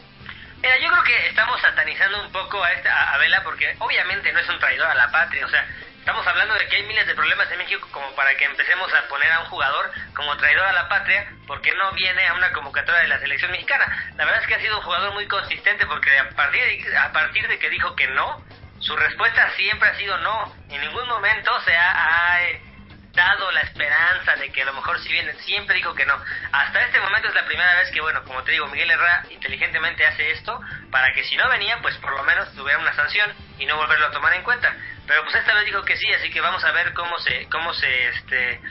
[0.61, 4.40] Mira, yo creo que estamos satanizando un poco a, esta, a, Vela porque obviamente no
[4.40, 5.65] es un traidor a la patria, o sea,
[5.99, 9.07] estamos hablando de que hay miles de problemas en México como para que empecemos a
[9.07, 13.03] poner a un jugador como traidor a la patria porque no viene a una convocatoria
[13.03, 14.11] de la selección mexicana.
[14.18, 17.11] La verdad es que ha sido un jugador muy consistente porque a partir de, a
[17.14, 18.44] partir de que dijo que no,
[18.80, 20.53] su respuesta siempre ha sido no.
[20.69, 22.61] En ningún momento se ha, ha, eh,
[23.20, 26.16] dado la esperanza de que a lo mejor si viene, siempre dijo que no.
[26.52, 30.06] Hasta este momento es la primera vez que, bueno, como te digo, Miguel Herrera inteligentemente
[30.06, 30.60] hace esto
[30.90, 34.08] para que si no venía, pues por lo menos tuviera una sanción y no volverlo
[34.08, 34.74] a tomar en cuenta.
[35.06, 37.74] Pero pues esta vez dijo que sí, así que vamos a ver cómo se, cómo
[37.74, 38.62] se, este,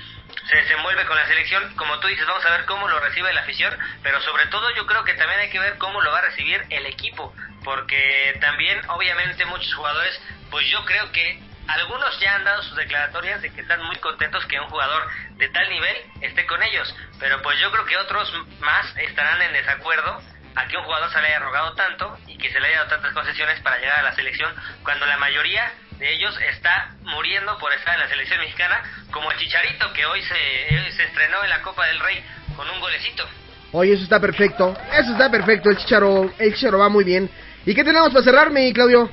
[0.48, 1.74] se desenvuelve con la selección.
[1.76, 4.86] Como tú dices, vamos a ver cómo lo recibe la afición, pero sobre todo yo
[4.86, 7.34] creo que también hay que ver cómo lo va a recibir el equipo,
[7.64, 10.18] porque también, obviamente, muchos jugadores,
[10.50, 14.44] pues yo creo que algunos ya han dado sus declaratorias de que están muy contentos
[14.46, 18.32] que un jugador de tal nivel esté con ellos, pero pues yo creo que otros
[18.60, 20.20] más estarán en desacuerdo
[20.56, 22.90] a que un jugador se le haya rogado tanto y que se le haya dado
[22.90, 27.72] tantas concesiones para llegar a la selección cuando la mayoría de ellos está muriendo por
[27.72, 31.60] estar en la selección mexicana, como el Chicharito que hoy se, se estrenó en la
[31.62, 32.24] Copa del Rey
[32.56, 33.28] con un golecito.
[33.72, 34.74] Oye, eso está perfecto.
[34.92, 35.68] Eso está perfecto.
[35.68, 37.28] El Chicharo, el Chicharo va muy bien.
[37.66, 39.10] ¿Y qué tenemos para cerrar, mi Claudio?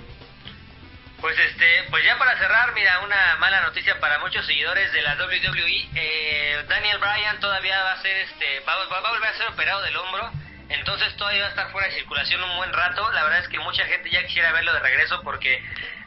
[1.25, 5.15] Pues este, pues ya para cerrar, mira, una mala noticia para muchos seguidores de la
[5.15, 5.89] WWE.
[5.95, 9.47] Eh, Daniel Bryan todavía va a ser este, va, va- va a volver a ser
[9.47, 10.31] operado del hombro.
[10.69, 13.11] Entonces todavía va a estar fuera de circulación un buen rato.
[13.11, 15.63] La verdad es que mucha gente ya quisiera verlo de regreso porque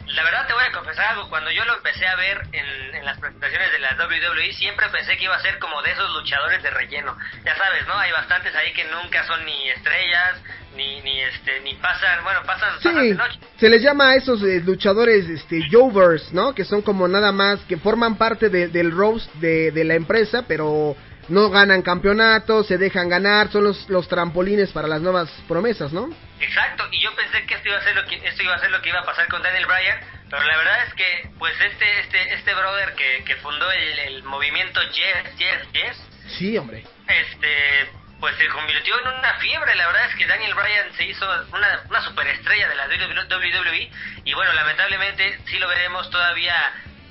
[0.06, 1.28] la verdad te voy a confesar algo.
[1.30, 5.16] Cuando yo lo empecé a ver en, en las presentaciones de la WWE, siempre pensé
[5.16, 7.18] que iba a ser como de esos luchadores de relleno.
[7.44, 7.98] Ya sabes, ¿no?
[7.98, 10.40] Hay bastantes ahí que nunca son ni estrellas,
[10.76, 13.38] ni, ni este, ni pasan, bueno, pasan, pasan de Sí, noche.
[13.58, 16.54] se les llama a esos eh, luchadores este, Jovers, ¿no?
[16.54, 20.44] Que son como nada más, que forman parte de- del roast de, de la empresa,
[20.46, 20.96] pero
[21.28, 26.08] no ganan campeonatos, se dejan ganar, son los, los trampolines para las nuevas promesas, ¿no?
[26.40, 28.70] Exacto, y yo pensé que esto iba a ser lo que esto iba a ser
[28.70, 29.98] lo que iba a pasar con Daniel Bryan,
[30.30, 34.22] pero la verdad es que pues este este este brother que, que fundó el, el
[34.22, 36.02] movimiento Yes Yes Yes,
[36.38, 36.84] Sí, hombre.
[37.08, 37.90] este
[38.20, 41.82] pues se convirtió en una fiebre, la verdad es que Daniel Bryan se hizo una,
[41.88, 43.90] una superestrella de la WWE
[44.24, 46.54] y bueno, lamentablemente sí lo veremos todavía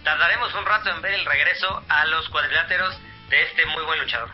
[0.03, 2.97] tardaremos un rato en ver el regreso a los cuadriláteros
[3.29, 4.29] de este muy buen luchador.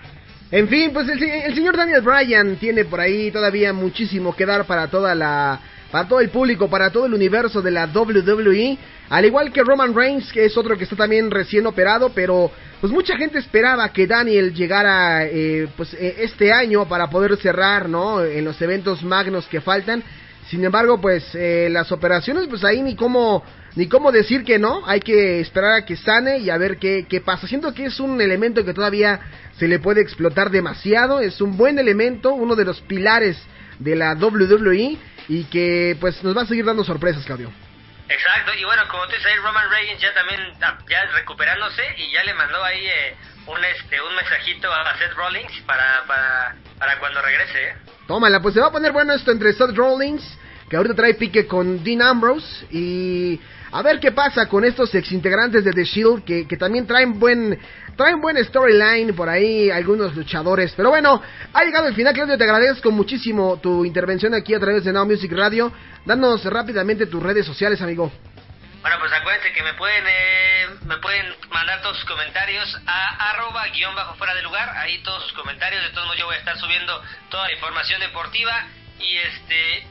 [0.52, 4.66] En fin, pues el, el señor Daniel Bryan tiene por ahí todavía muchísimo que dar
[4.66, 5.60] para toda la
[5.92, 8.78] para todo el público, para todo el universo de la WWE,
[9.10, 12.52] al igual que Roman Reigns, que es otro que está también recién operado, pero
[12.84, 17.88] pues mucha gente esperaba que Daniel llegara eh, pues eh, este año para poder cerrar,
[17.88, 18.22] ¿no?
[18.22, 20.04] En los eventos magnos que faltan.
[20.50, 23.42] Sin embargo, pues eh, las operaciones, pues ahí ni cómo
[23.78, 24.86] ni cómo decir que no.
[24.86, 27.48] Hay que esperar a que sane y a ver qué, qué pasa.
[27.48, 29.18] Siento que es un elemento que todavía
[29.58, 31.22] se le puede explotar demasiado.
[31.22, 33.38] Es un buen elemento, uno de los pilares
[33.80, 34.98] de la WWE
[35.30, 37.50] y que pues nos va a seguir dando sorpresas, Claudio.
[38.14, 42.12] Exacto, y bueno, como tú dices ahí, Roman Reigns ya también ah, ya recuperándose y
[42.12, 43.16] ya le mandó ahí eh,
[43.48, 47.76] un este un mensajito a Seth Rollins para, para, para cuando regrese, ¿eh?
[48.08, 50.22] Tómala, pues se va a poner bueno esto entre Seth Rollins,
[50.70, 53.42] que ahorita trae pique con Dean Ambrose, y
[53.72, 57.60] a ver qué pasa con estos exintegrantes de The Shield, que, que también traen buen,
[57.96, 60.74] traen buen storyline por ahí, algunos luchadores.
[60.76, 61.22] Pero bueno,
[61.54, 65.06] ha llegado el final, Claudio, te agradezco muchísimo tu intervención aquí a través de Now
[65.06, 65.72] Music Radio.
[66.06, 68.12] Danos rápidamente tus redes sociales, amigo.
[68.82, 73.66] Bueno, pues acuérdense que me pueden eh, me pueden mandar todos sus comentarios a arroba
[73.70, 74.70] guion bajo fuera de lugar.
[74.76, 75.82] Ahí todos sus comentarios.
[75.84, 78.68] De todos modos yo voy a estar subiendo toda la información deportiva.
[79.00, 79.88] Y este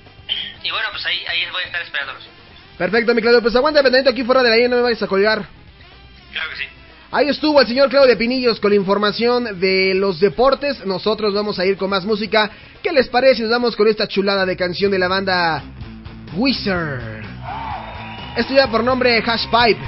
[0.62, 2.28] y bueno, pues ahí, ahí voy a estar esperándolos.
[2.76, 5.06] Perfecto, mi Claudio, pues aguanta pendiente aquí fuera de la línea, no me vayas a
[5.06, 5.42] colgar.
[6.32, 6.64] Claro que sí.
[7.14, 10.82] Ahí estuvo el señor Claudio Pinillos con la información de los deportes.
[10.86, 12.50] Nosotros vamos a ir con más música.
[12.82, 13.42] ¿Qué les parece?
[13.42, 15.62] Nos vamos con esta chulada de canción de la banda
[16.34, 17.22] Wizard.
[18.34, 19.80] Esto ya por nombre Hash Pipe.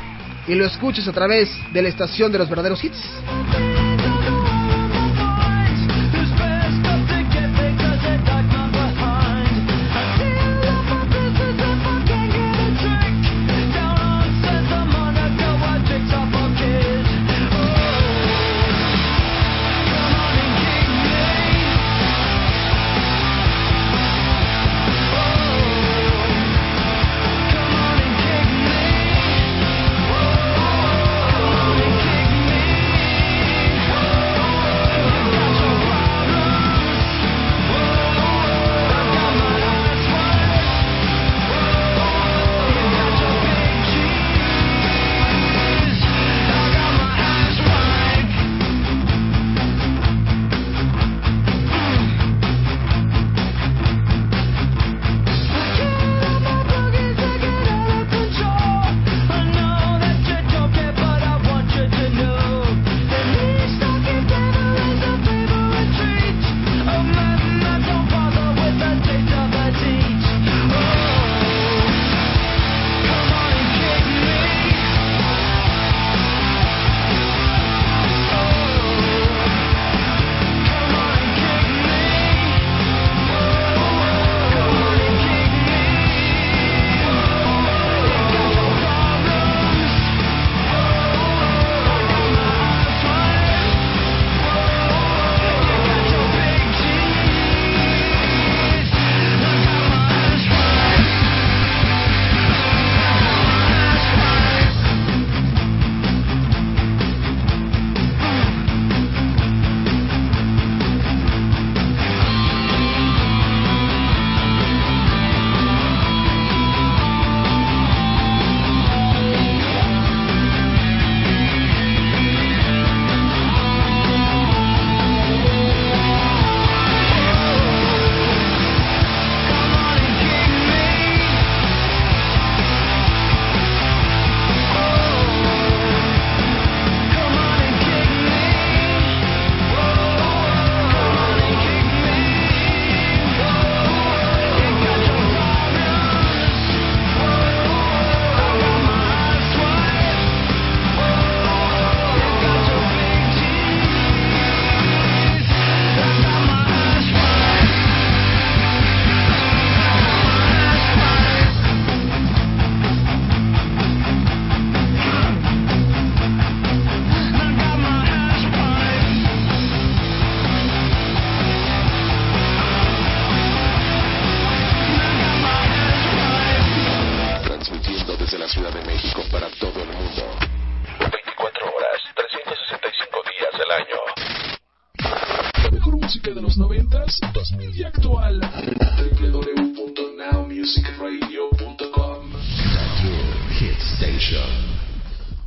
[0.48, 3.00] Y lo escuchas a través de la estación de los verdaderos hits.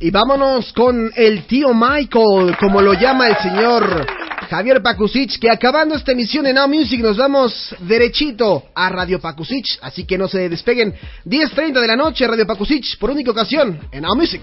[0.08, 4.06] Y vámonos con el tío Michael, como lo llama el señor
[4.48, 9.78] Javier Pakusich, que acabando esta emisión en Now Music nos vamos derechito a Radio Pakusich,
[9.82, 10.94] así que no se despeguen.
[11.26, 14.40] 10.30 de la noche, Radio Pakusich, por única ocasión en Now Music.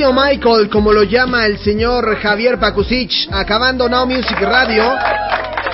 [0.00, 4.94] Tío Michael, como lo llama el señor Javier Pakusich, acabando Now Music Radio.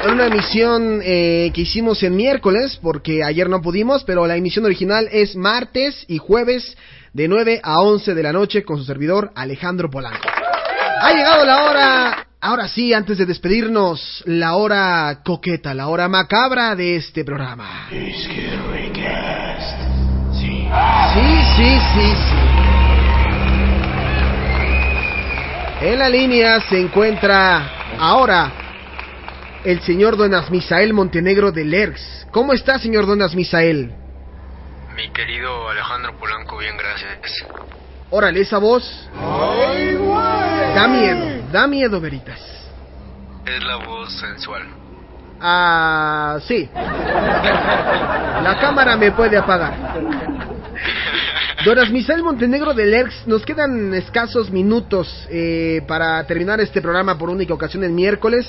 [0.03, 4.65] En una emisión eh, que hicimos en miércoles, porque ayer no pudimos, pero la emisión
[4.65, 6.77] original es martes y jueves
[7.12, 10.28] de 9 a 11 de la noche con su servidor Alejandro Polanco.
[11.03, 16.74] Ha llegado la hora, ahora sí, antes de despedirnos, la hora coqueta, la hora macabra
[16.74, 17.86] de este programa.
[20.32, 20.66] Sí,
[21.55, 22.65] sí, sí, sí.
[25.81, 28.51] En la línea se encuentra ahora
[29.62, 32.27] el señor Don Asmisael Montenegro de Lerx.
[32.31, 33.93] ¿Cómo está, señor Don Asmisael?
[34.97, 37.44] Mi querido Alejandro Polanco, bien, gracias.
[38.09, 38.82] Órale, esa voz
[40.74, 42.40] da miedo, da miedo, Veritas.
[43.44, 44.85] Es la voz sensual.
[45.40, 46.68] Ah, sí.
[46.74, 49.74] La cámara me puede apagar.
[51.64, 57.28] Don Asmisael Montenegro de Lerx, nos quedan escasos minutos eh, para terminar este programa por
[57.28, 58.46] única ocasión el miércoles,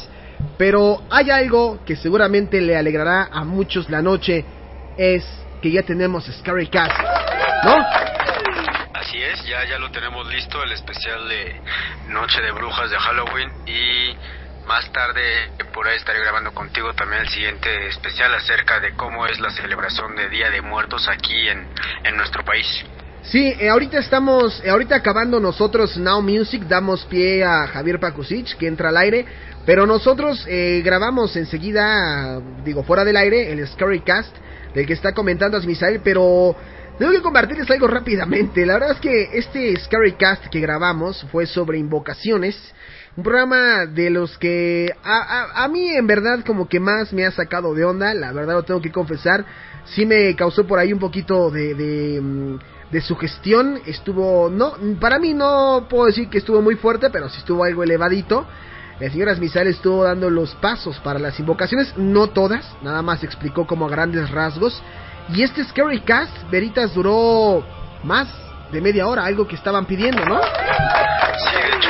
[0.58, 4.46] pero hay algo que seguramente le alegrará a muchos la noche,
[4.98, 5.26] es
[5.64, 6.96] que ya tenemos Scary Cast,
[7.64, 7.78] ¿no?
[8.94, 11.56] Así es, ya, ya lo tenemos listo, el especial de
[12.10, 14.16] Noche de Brujas de Halloween y
[14.68, 15.22] más tarde
[15.74, 20.16] por ahí estaré grabando contigo también el siguiente especial acerca de cómo es la celebración
[20.16, 21.68] de Día de Muertos aquí en,
[22.04, 22.68] en nuestro país.
[23.24, 28.58] Sí, eh, ahorita estamos, eh, ahorita acabando nosotros Now Music, damos pie a Javier Pakusic
[28.58, 29.26] que entra al aire,
[29.66, 34.36] pero nosotros eh, grabamos enseguida, digo, fuera del aire, el Scary Cast,
[34.74, 36.56] del que está comentando Misael, pero
[36.98, 38.66] tengo que compartirles algo rápidamente.
[38.66, 42.58] La verdad es que este Scary Cast que grabamos fue sobre invocaciones,
[43.18, 47.26] un programa de los que a, a, a mí en verdad como que más me
[47.26, 49.44] ha sacado de onda, la verdad lo tengo que confesar,
[49.86, 51.74] sí me causó por ahí un poquito de...
[51.74, 52.58] de mm,
[52.92, 57.40] de sugestión estuvo no para mí no puedo decir que estuvo muy fuerte pero sí
[57.40, 58.46] estuvo algo elevadito.
[59.00, 63.68] La señora Misael estuvo dando los pasos para las invocaciones no todas nada más explicó
[63.68, 64.82] como a grandes rasgos.
[65.30, 67.64] Y este Scary Cast Veritas duró
[68.04, 68.28] más
[68.72, 71.87] de media hora algo que estaban pidiendo no Sí,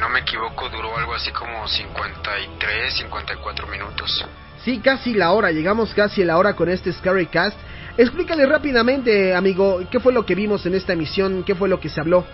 [0.00, 4.24] no me equivoco, duró algo así como 53, 54 minutos.
[4.64, 7.56] Sí, casi la hora, llegamos casi a la hora con este Scary Cast.
[7.96, 11.88] Explícale rápidamente, amigo, qué fue lo que vimos en esta emisión, qué fue lo que
[11.88, 12.24] se habló.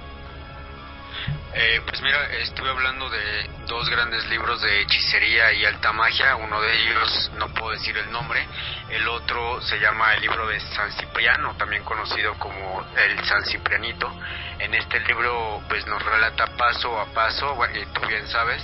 [1.58, 6.36] Eh, pues mira, estuve hablando de dos grandes libros de hechicería y alta magia.
[6.36, 8.46] Uno de ellos no puedo decir el nombre.
[8.90, 14.12] El otro se llama el libro de San Cipriano, también conocido como el San Ciprianito.
[14.58, 18.62] En este libro pues nos relata paso a paso, y tú bien sabes,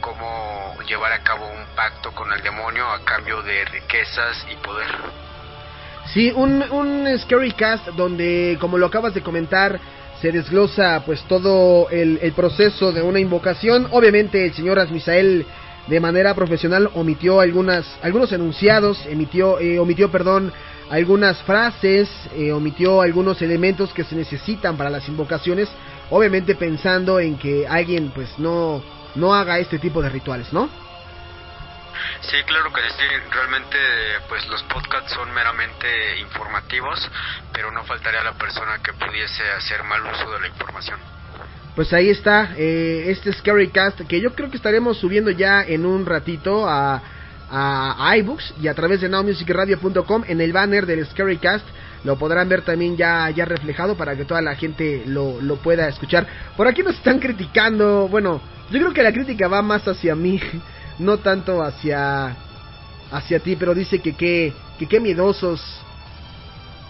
[0.00, 4.86] cómo llevar a cabo un pacto con el demonio a cambio de riquezas y poder.
[6.12, 9.80] Sí, un, un Scary Cast donde, como lo acabas de comentar,
[10.20, 13.88] se desglosa pues todo el, el proceso de una invocación.
[13.90, 15.46] Obviamente el señor Asmisael
[15.86, 20.52] de manera profesional omitió algunas algunos enunciados, emitió eh, omitió perdón
[20.90, 25.68] algunas frases, eh, omitió algunos elementos que se necesitan para las invocaciones,
[26.10, 28.82] obviamente pensando en que alguien pues no
[29.14, 30.68] no haga este tipo de rituales, ¿no?
[32.22, 33.06] Sí, claro que sí.
[33.30, 33.78] Realmente,
[34.28, 37.10] pues los podcasts son meramente informativos,
[37.52, 40.98] pero no faltaría la persona que pudiese hacer mal uso de la información.
[41.74, 45.84] Pues ahí está, eh, este Scary Cast, que yo creo que estaremos subiendo ya en
[45.84, 47.02] un ratito a,
[47.50, 51.66] a, iBooks y a través de nowmusicradio.com en el banner del Scary Cast.
[52.04, 55.88] Lo podrán ver también ya, ya reflejado para que toda la gente lo, lo pueda
[55.88, 56.26] escuchar.
[56.56, 58.40] Por aquí nos están criticando, bueno,
[58.70, 60.40] yo creo que la crítica va más hacia mí,
[60.98, 62.36] no tanto hacia
[63.10, 65.62] hacia ti, pero dice que qué que qué miedosos.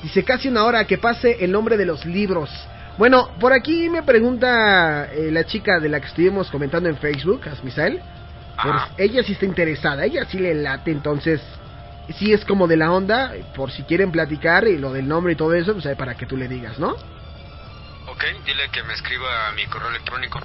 [0.02, 2.50] Dice casi una hora que pase el nombre de los libros.
[2.98, 7.48] Bueno, por aquí me pregunta eh, la chica de la que estuvimos comentando en Facebook,
[7.48, 8.00] Asmisael.
[8.62, 11.42] Pues ella sí está interesada, ella sí le late, entonces
[12.18, 15.36] sí es como de la onda, por si quieren platicar y lo del nombre y
[15.36, 16.92] todo eso, pues para que tú le digas, ¿no?
[16.92, 20.40] Ok, dile que me escriba a mi correo electrónico.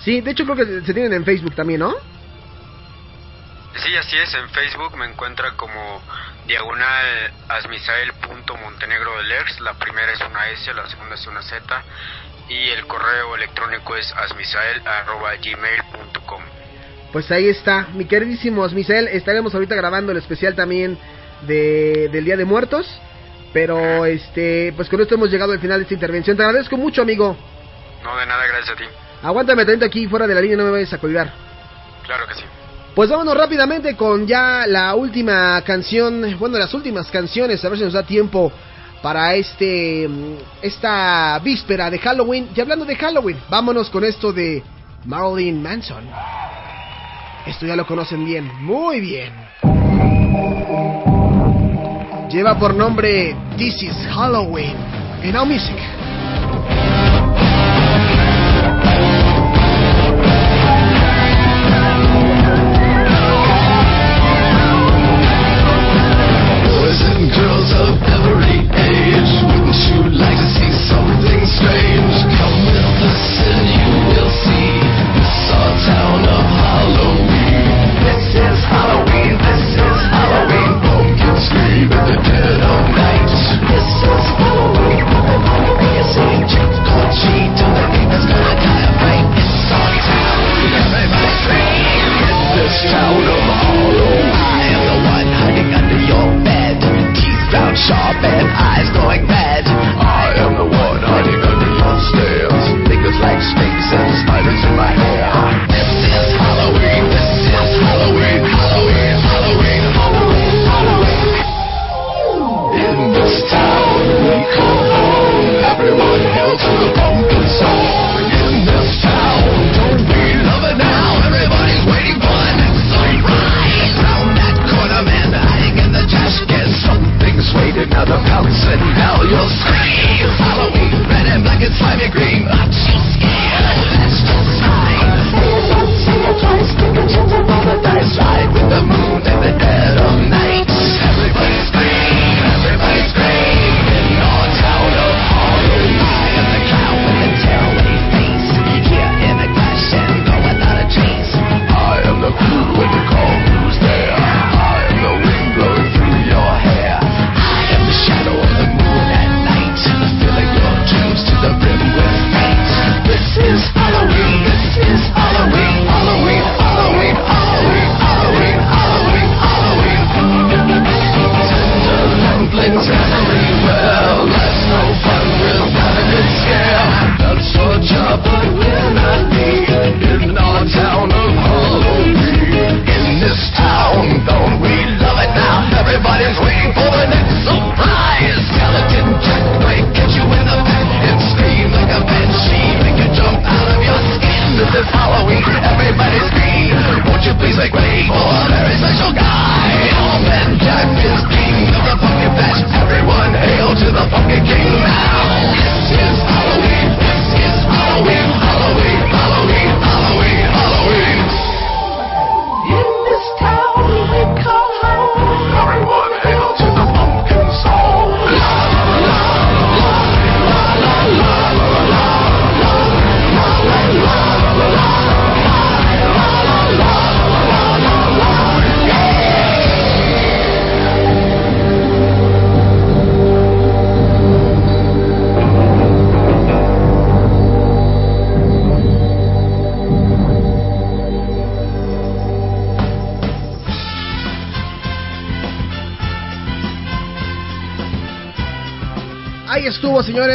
[0.00, 1.94] Sí, de hecho creo que se tienen en Facebook también, ¿no?
[3.82, 6.00] Sí, así es, en Facebook me encuentra como
[6.46, 11.82] diagonal asmisael.montenegro del ex, la primera es una S, la segunda es una Z,
[12.48, 16.42] y el correo electrónico es asmisael.gmail.com.
[17.12, 20.96] Pues ahí está, mi queridísimo Asmisael, estaremos ahorita grabando el especial también
[21.42, 22.86] de, del Día de Muertos,
[23.52, 27.02] pero este, pues con esto hemos llegado al final de esta intervención, te agradezco mucho
[27.02, 27.36] amigo.
[28.04, 28.84] No, de nada, gracias a ti.
[29.22, 31.32] Aguántame tanto aquí fuera de la línea, no me vayas a colgar.
[32.04, 32.44] Claro que sí.
[32.94, 37.84] Pues vámonos rápidamente con ya la última canción, bueno, las últimas canciones, a ver si
[37.84, 38.52] nos da tiempo
[39.02, 40.08] para este
[40.62, 42.50] esta víspera de Halloween.
[42.54, 44.62] Y hablando de Halloween, vámonos con esto de
[45.06, 46.04] Marilyn Manson.
[47.46, 49.32] Esto ya lo conocen bien, muy bien.
[52.30, 54.76] Lleva por nombre This is Halloween
[55.20, 56.03] en Now Music.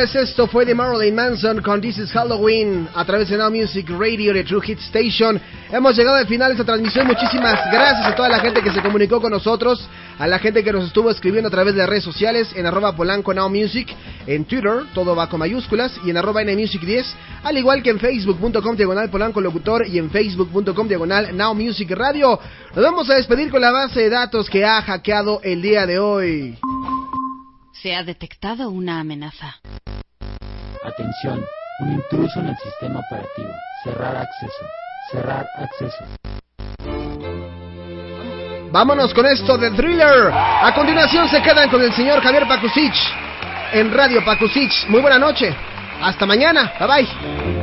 [0.10, 0.30] Señores.
[0.30, 4.34] Esto fue de Marilyn Manson con This is Halloween a través de Now Music Radio
[4.34, 5.40] de True Hit Station.
[5.72, 7.08] Hemos llegado al final de esta transmisión.
[7.08, 9.88] Muchísimas gracias a toda la gente que se comunicó con nosotros,
[10.18, 13.34] a la gente que nos estuvo escribiendo a través de redes sociales en arroba Polanco
[13.34, 13.88] Now Music,
[14.26, 18.00] en Twitter, todo va con mayúsculas, y en arroba NMusic 10, al igual que en
[18.00, 22.40] facebook.com diagonal Polanco Locutor y en facebook.com diagonal Now Music Radio.
[22.76, 26.00] Nos vamos a despedir con la base de datos que ha hackeado el día de
[26.00, 26.58] hoy.
[27.82, 29.60] Se ha detectado una amenaza.
[30.90, 31.46] Atención,
[31.82, 33.54] un intruso en el sistema operativo.
[33.84, 34.66] Cerrar acceso.
[35.12, 36.04] Cerrar acceso.
[38.72, 40.32] Vámonos con esto de Thriller.
[40.34, 42.98] A continuación se quedan con el señor Javier Pakusich
[43.72, 44.88] en Radio Pakusich.
[44.88, 45.56] Muy buena noche.
[46.02, 46.74] Hasta mañana.
[46.80, 47.59] Bye bye.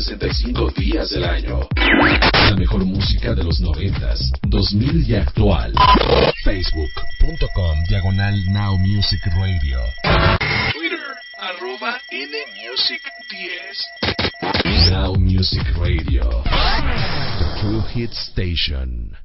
[0.00, 1.68] 365 días del año.
[1.76, 5.74] La mejor música de los 90s, 2000 y actual.
[6.42, 9.78] Facebook.com Diagonal Now Music Radio.
[10.72, 10.98] Twitter,
[11.38, 13.02] arroba NMusic
[14.64, 14.90] 10.
[14.90, 16.42] Now Music Radio.
[17.38, 19.19] The True Hit Station.